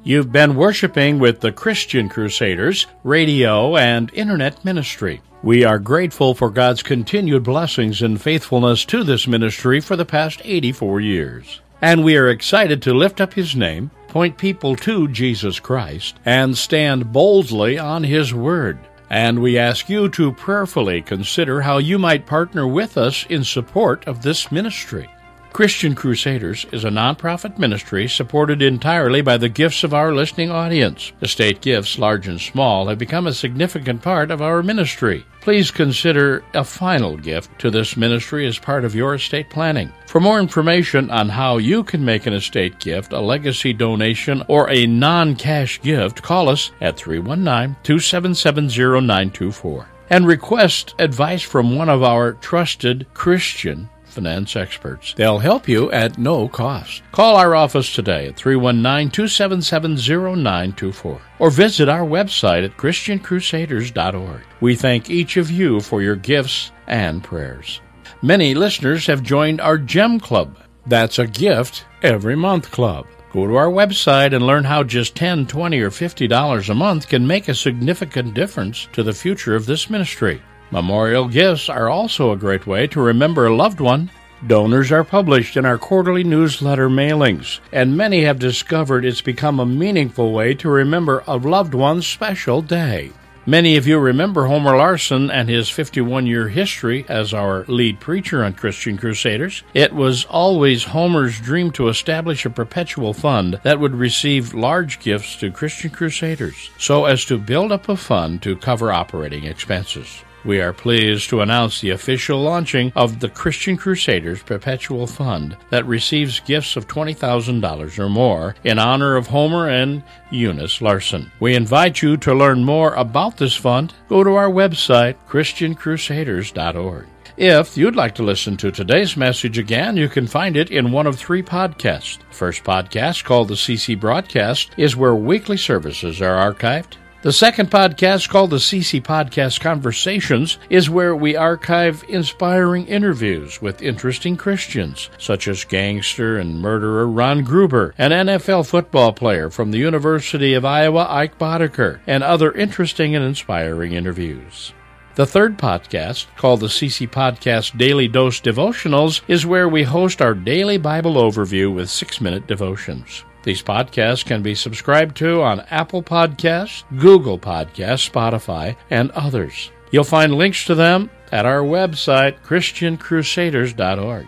You've 0.03 0.33
been 0.33 0.55
worshiping 0.55 1.18
with 1.18 1.40
the 1.40 1.53
Christian 1.53 2.09
Crusaders 2.09 2.87
radio 3.03 3.77
and 3.77 4.12
internet 4.14 4.64
ministry. 4.64 5.23
We 5.42 5.64
are 5.64 5.79
grateful 5.79 6.35
for 6.35 6.49
God's 6.49 6.83
continued 6.83 7.42
blessings 7.42 8.01
and 8.01 8.20
faithfulness 8.20 8.85
to 8.87 9.05
this 9.05 9.27
ministry 9.27 9.81
for 9.81 9.97
the 9.97 10.05
past 10.05 10.40
84 10.42 11.01
years. 11.01 11.61
And 11.83 12.03
we 12.03 12.16
are 12.16 12.31
excited 12.31 12.81
to 12.83 12.94
lift 12.94 13.20
up 13.20 13.35
His 13.35 13.55
name, 13.55 13.90
point 14.09 14.38
people 14.38 14.75
to 14.77 15.07
Jesus 15.09 15.61
Christ, 15.61 16.16
and 16.25 16.57
stand 16.57 17.12
boldly 17.12 17.79
on 17.79 18.05
His 18.05 18.33
Word. 18.33 18.79
And 19.11 19.40
we 19.40 19.59
ask 19.59 19.88
you 19.88 20.09
to 20.09 20.33
prayerfully 20.33 21.03
consider 21.03 21.61
how 21.61 21.79
you 21.79 21.99
might 21.99 22.27
partner 22.27 22.66
with 22.66 22.97
us 22.97 23.27
in 23.29 23.44
support 23.44 24.07
of 24.09 24.23
this 24.23 24.51
ministry. 24.51 25.09
Christian 25.55 25.95
Crusaders 25.95 26.67
is 26.73 26.83
a 26.83 26.88
nonprofit 26.88 27.61
ministry 27.61 28.09
supported 28.09 28.61
entirely 28.61 29.23
by 29.23 29.37
the 29.37 29.49
gifts 29.49 29.85
of 29.85 29.95
our 29.95 30.12
listening 30.12 30.51
audience. 30.51 31.12
Estate 31.23 31.61
gifts, 31.61 31.97
large 31.97 32.27
and 32.27 32.40
small, 32.40 32.88
have 32.88 32.99
become 32.99 33.29
a 33.29 33.33
significant 33.33 34.03
part 34.03 34.33
of 34.33 34.43
our 34.43 34.64
ministry. 34.64 35.25
Please 35.43 35.71
consider 35.71 36.43
a 36.55 36.64
final 36.64 37.17
gift 37.17 37.57
to 37.61 37.71
this 37.71 37.97
ministry 37.97 38.49
as 38.49 38.59
part 38.59 38.85
of 38.85 38.97
your 38.97 39.14
estate 39.14 39.49
planning. 39.49 39.93
For 40.09 40.21
more 40.21 40.40
information 40.40 41.09
on 41.12 41.29
how 41.29 41.59
you 41.59 41.85
can 41.85 42.05
make 42.05 42.27
an 42.27 42.33
estate 42.33 42.81
gift, 42.81 43.12
a 43.12 43.21
legacy 43.21 43.73
donation, 43.73 44.43
or 44.49 44.69
a 44.71 44.88
non 44.88 45.37
cash 45.37 45.81
gift, 45.83 46.21
call 46.21 46.49
us 46.49 46.73
at 46.81 46.97
319 46.97 47.77
277 47.85 48.67
0924 48.67 49.87
and 50.11 50.27
request 50.27 50.97
advice 50.99 51.43
from 51.43 51.77
one 51.77 51.88
of 51.88 52.03
our 52.03 52.33
trusted 52.33 53.07
Christian 53.14 53.88
finance 54.14 54.57
experts. 54.57 55.14
They'll 55.14 55.38
help 55.38 55.68
you 55.68 55.90
at 55.92 56.18
no 56.18 56.48
cost. 56.48 57.03
Call 57.12 57.37
our 57.37 57.55
office 57.55 57.94
today 57.94 58.29
at 58.29 58.37
319 58.37 59.11
277 59.11 59.96
0924 59.96 61.20
or 61.38 61.50
visit 61.50 61.88
our 61.88 62.07
website 62.07 62.64
at 62.64 62.77
ChristianCrusaders.org. 62.77 64.42
We 64.61 64.74
thank 64.74 65.11
each 65.11 65.37
of 65.37 65.50
you 65.50 65.81
for 65.81 66.00
your 66.00 66.16
gifts 66.16 66.72
and 66.87 67.22
prayers. 67.22 67.81
Many 68.22 68.55
listeners 68.55 69.07
have 69.07 69.22
joined 69.22 69.61
our 69.61 69.77
GEM 69.77 70.20
Club. 70.20 70.57
That's 70.87 71.18
a 71.18 71.27
gift 71.27 71.85
every 72.03 72.37
month 72.37 72.70
club. 72.70 73.07
Go 73.33 73.46
to 73.48 73.57
our 73.57 73.68
website 73.68 74.33
and 74.33 74.46
learn 74.46 74.62
how 74.62 74.85
just 74.85 75.16
$10, 75.16 75.46
$20, 75.46 75.83
or 75.83 75.90
$50 75.90 76.68
a 76.68 76.74
month 76.74 77.09
can 77.09 77.27
make 77.27 77.48
a 77.48 77.55
significant 77.55 78.33
difference 78.33 78.87
to 78.92 79.03
the 79.03 79.12
future 79.12 79.57
of 79.57 79.66
this 79.66 79.90
ministry. 79.90 80.40
Memorial 80.70 81.29
gifts 81.29 81.68
are 81.68 81.88
also 81.88 82.33
a 82.33 82.37
great 82.37 82.66
way 82.66 82.87
to 82.87 83.00
remember 83.00 83.46
a 83.46 83.55
loved 83.55 83.81
one. 83.81 84.11
Donors 84.46 84.92
are 84.92 85.05
published 85.05 85.57
in 85.57 85.64
our 85.64 85.79
quarterly 85.79 86.24
newsletter 86.24 86.88
mailings, 86.88 87.61
and 87.72 87.96
many 87.96 88.24
have 88.24 88.38
discovered 88.38 89.05
it's 89.05 89.20
become 89.20 89.61
a 89.61 89.66
meaningful 89.66 90.33
way 90.33 90.55
to 90.55 90.68
remember 90.68 91.22
a 91.27 91.37
loved 91.37 91.74
one's 91.74 92.07
special 92.07 92.61
day. 92.61 93.11
Many 93.46 93.77
of 93.77 93.87
you 93.87 93.98
remember 93.98 94.46
Homer 94.46 94.74
Larson 94.74 95.31
and 95.31 95.50
his 95.50 95.68
51 95.68 96.27
year 96.27 96.48
history 96.48 97.05
as 97.11 97.35
our 97.35 97.66
lead 97.68 98.00
preacher 98.00 98.42
on 98.42 98.55
Christian 98.55 98.96
Crusaders. 98.96 99.62
It 99.74 99.92
was 99.92 100.24
always 100.24 100.85
Homer's 100.85 101.38
dream 101.38 101.70
to 101.72 101.88
establish 101.88 102.46
a 102.46 102.50
perpetual 102.50 103.12
fund 103.12 103.61
that 103.62 103.79
would 103.79 103.94
receive 103.94 104.55
large 104.55 104.98
gifts 104.98 105.37
to 105.37 105.50
Christian 105.50 105.90
Crusaders 105.90 106.70
so 106.79 107.05
as 107.05 107.27
to 107.27 107.37
build 107.37 107.70
up 107.70 107.90
a 107.90 107.98
fund 107.98 108.42
to 108.42 108.57
cover 108.57 108.90
operating 108.90 109.44
expenses. 109.44 110.22
We 110.45 110.61
are 110.61 110.75
pleased 110.75 111.31
to 111.31 111.41
announce 111.41 111.81
the 111.81 111.91
official 111.91 112.41
launching 112.41 112.93
of 112.95 113.21
the 113.21 113.31
Christian 113.31 113.79
Crusaders 113.79 114.43
Perpetual 114.43 115.07
Fund 115.07 115.57
that 115.71 115.87
receives 115.87 116.41
gifts 116.41 116.77
of 116.77 116.87
$20,000 116.87 117.99
or 117.99 118.09
more 118.11 118.55
in 118.63 118.79
honor 118.79 119.17
of 119.17 119.29
Homer 119.29 119.71
and 119.71 120.03
Eunice 120.31 120.83
Larson. 120.83 121.33
We 121.41 121.55
invite 121.55 122.03
you 122.03 122.19
to 122.19 122.35
learn 122.35 122.63
more 122.63 122.93
about 122.95 123.39
this 123.39 123.57
fund. 123.57 123.95
Go 124.09 124.23
to 124.23 124.35
our 124.35 124.51
website, 124.51 125.17
ChristianCrusaders.org. 125.29 127.07
If 127.37 127.77
you'd 127.77 127.97
like 127.97 128.15
to 128.17 128.23
listen 128.23 128.57
to 128.59 128.71
today's 128.71 129.17
message 129.17 129.59
again, 129.59 129.97
you 129.97 130.09
can 130.09 130.27
find 130.27 130.57
it 130.57 130.71
in 130.71 130.93
one 130.93 131.09
of 131.09 131.17
three 131.19 131.43
podcasts. 131.43 132.19
The 132.19 132.35
first 132.35 132.63
podcast, 132.63 133.25
called 133.25 133.49
the 133.49 133.55
CC 133.55 133.99
Broadcast, 133.99 134.71
is 134.77 134.95
where 134.95 135.17
weekly 135.17 135.57
services 135.57 136.23
are 136.23 136.53
archived. 136.53 136.95
The 137.25 137.33
second 137.33 137.71
podcast, 137.71 138.29
called 138.29 138.51
the 138.51 138.59
CC 138.59 139.03
Podcast 139.03 139.59
Conversations, 139.61 140.59
is 140.69 140.91
where 140.91 141.17
we 141.17 141.37
archive 141.37 142.05
inspiring 142.07 142.87
interviews 142.87 143.63
with 143.63 143.81
interesting 143.81 144.37
Christians, 144.37 145.09
such 145.17 145.49
as 145.49 145.65
gangster 145.65 146.37
and 146.37 146.61
murderer 146.61 147.09
Ron 147.09 147.43
Gruber, 147.43 147.95
an 147.97 148.11
NFL 148.11 148.69
football 148.69 149.15
player 149.15 149.49
from 149.49 149.71
the 149.71 149.79
University 149.79 150.53
of 150.53 150.67
Iowa, 150.67 151.07
Ike 151.09 151.39
Boddicker, 151.39 152.01
and 152.07 152.23
other 152.23 152.53
interesting 152.53 153.17
and 153.17 153.25
inspiring 153.25 153.95
interviews. 153.95 154.75
The 155.15 155.25
third 155.25 155.57
podcast, 155.57 156.27
called 156.37 156.61
the 156.61 156.67
CC 156.67 157.09
Podcast 157.09 157.79
Daily 157.79 158.07
Dose 158.07 158.43
Devotionals, 158.43 159.23
is 159.29 159.47
where 159.47 159.71
we 159.71 159.85
host 159.85 160.21
our 160.21 160.35
daily 160.35 160.77
Bible 160.77 161.15
overview 161.15 161.75
with 161.75 161.89
six 161.89 162.21
minute 162.21 162.47
devotions. 162.47 163.25
These 163.45 163.63
podcasts 163.63 164.25
can 164.25 164.43
be 164.43 164.55
subscribed 164.55 165.17
to 165.19 165.43
on 165.43 165.61
Apple 165.71 166.03
Podcasts, 166.03 166.83
Google 166.99 167.39
Podcasts, 167.39 168.11
Spotify, 168.11 168.75
and 168.91 169.11
others. 169.13 169.71
You'll 169.91 170.05
find 170.05 170.35
links 170.35 170.65
to 170.65 170.75
them 170.75 171.11
at 171.31 171.47
our 171.47 171.61
website, 171.61 172.41
ChristianCrusaders.org. 172.41 174.27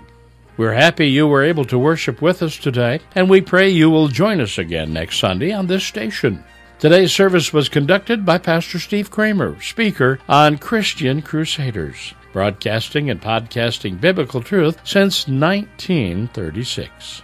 We're 0.58 0.72
happy 0.72 1.08
you 1.08 1.26
were 1.26 1.42
able 1.42 1.64
to 1.66 1.78
worship 1.78 2.22
with 2.22 2.42
us 2.42 2.56
today, 2.56 3.00
and 3.14 3.28
we 3.28 3.40
pray 3.40 3.68
you 3.70 3.90
will 3.90 4.08
join 4.08 4.40
us 4.40 4.58
again 4.58 4.92
next 4.92 5.18
Sunday 5.18 5.50
on 5.52 5.66
this 5.66 5.84
station. 5.84 6.44
Today's 6.78 7.12
service 7.12 7.54
was 7.54 7.70
conducted 7.70 8.26
by 8.26 8.36
Pastor 8.36 8.78
Steve 8.78 9.10
Kramer, 9.10 9.60
speaker 9.62 10.18
on 10.28 10.58
Christian 10.58 11.22
Crusaders, 11.22 12.12
broadcasting 12.34 13.08
and 13.08 13.20
podcasting 13.20 13.98
biblical 13.98 14.42
truth 14.42 14.78
since 14.84 15.26
1936. 15.26 17.22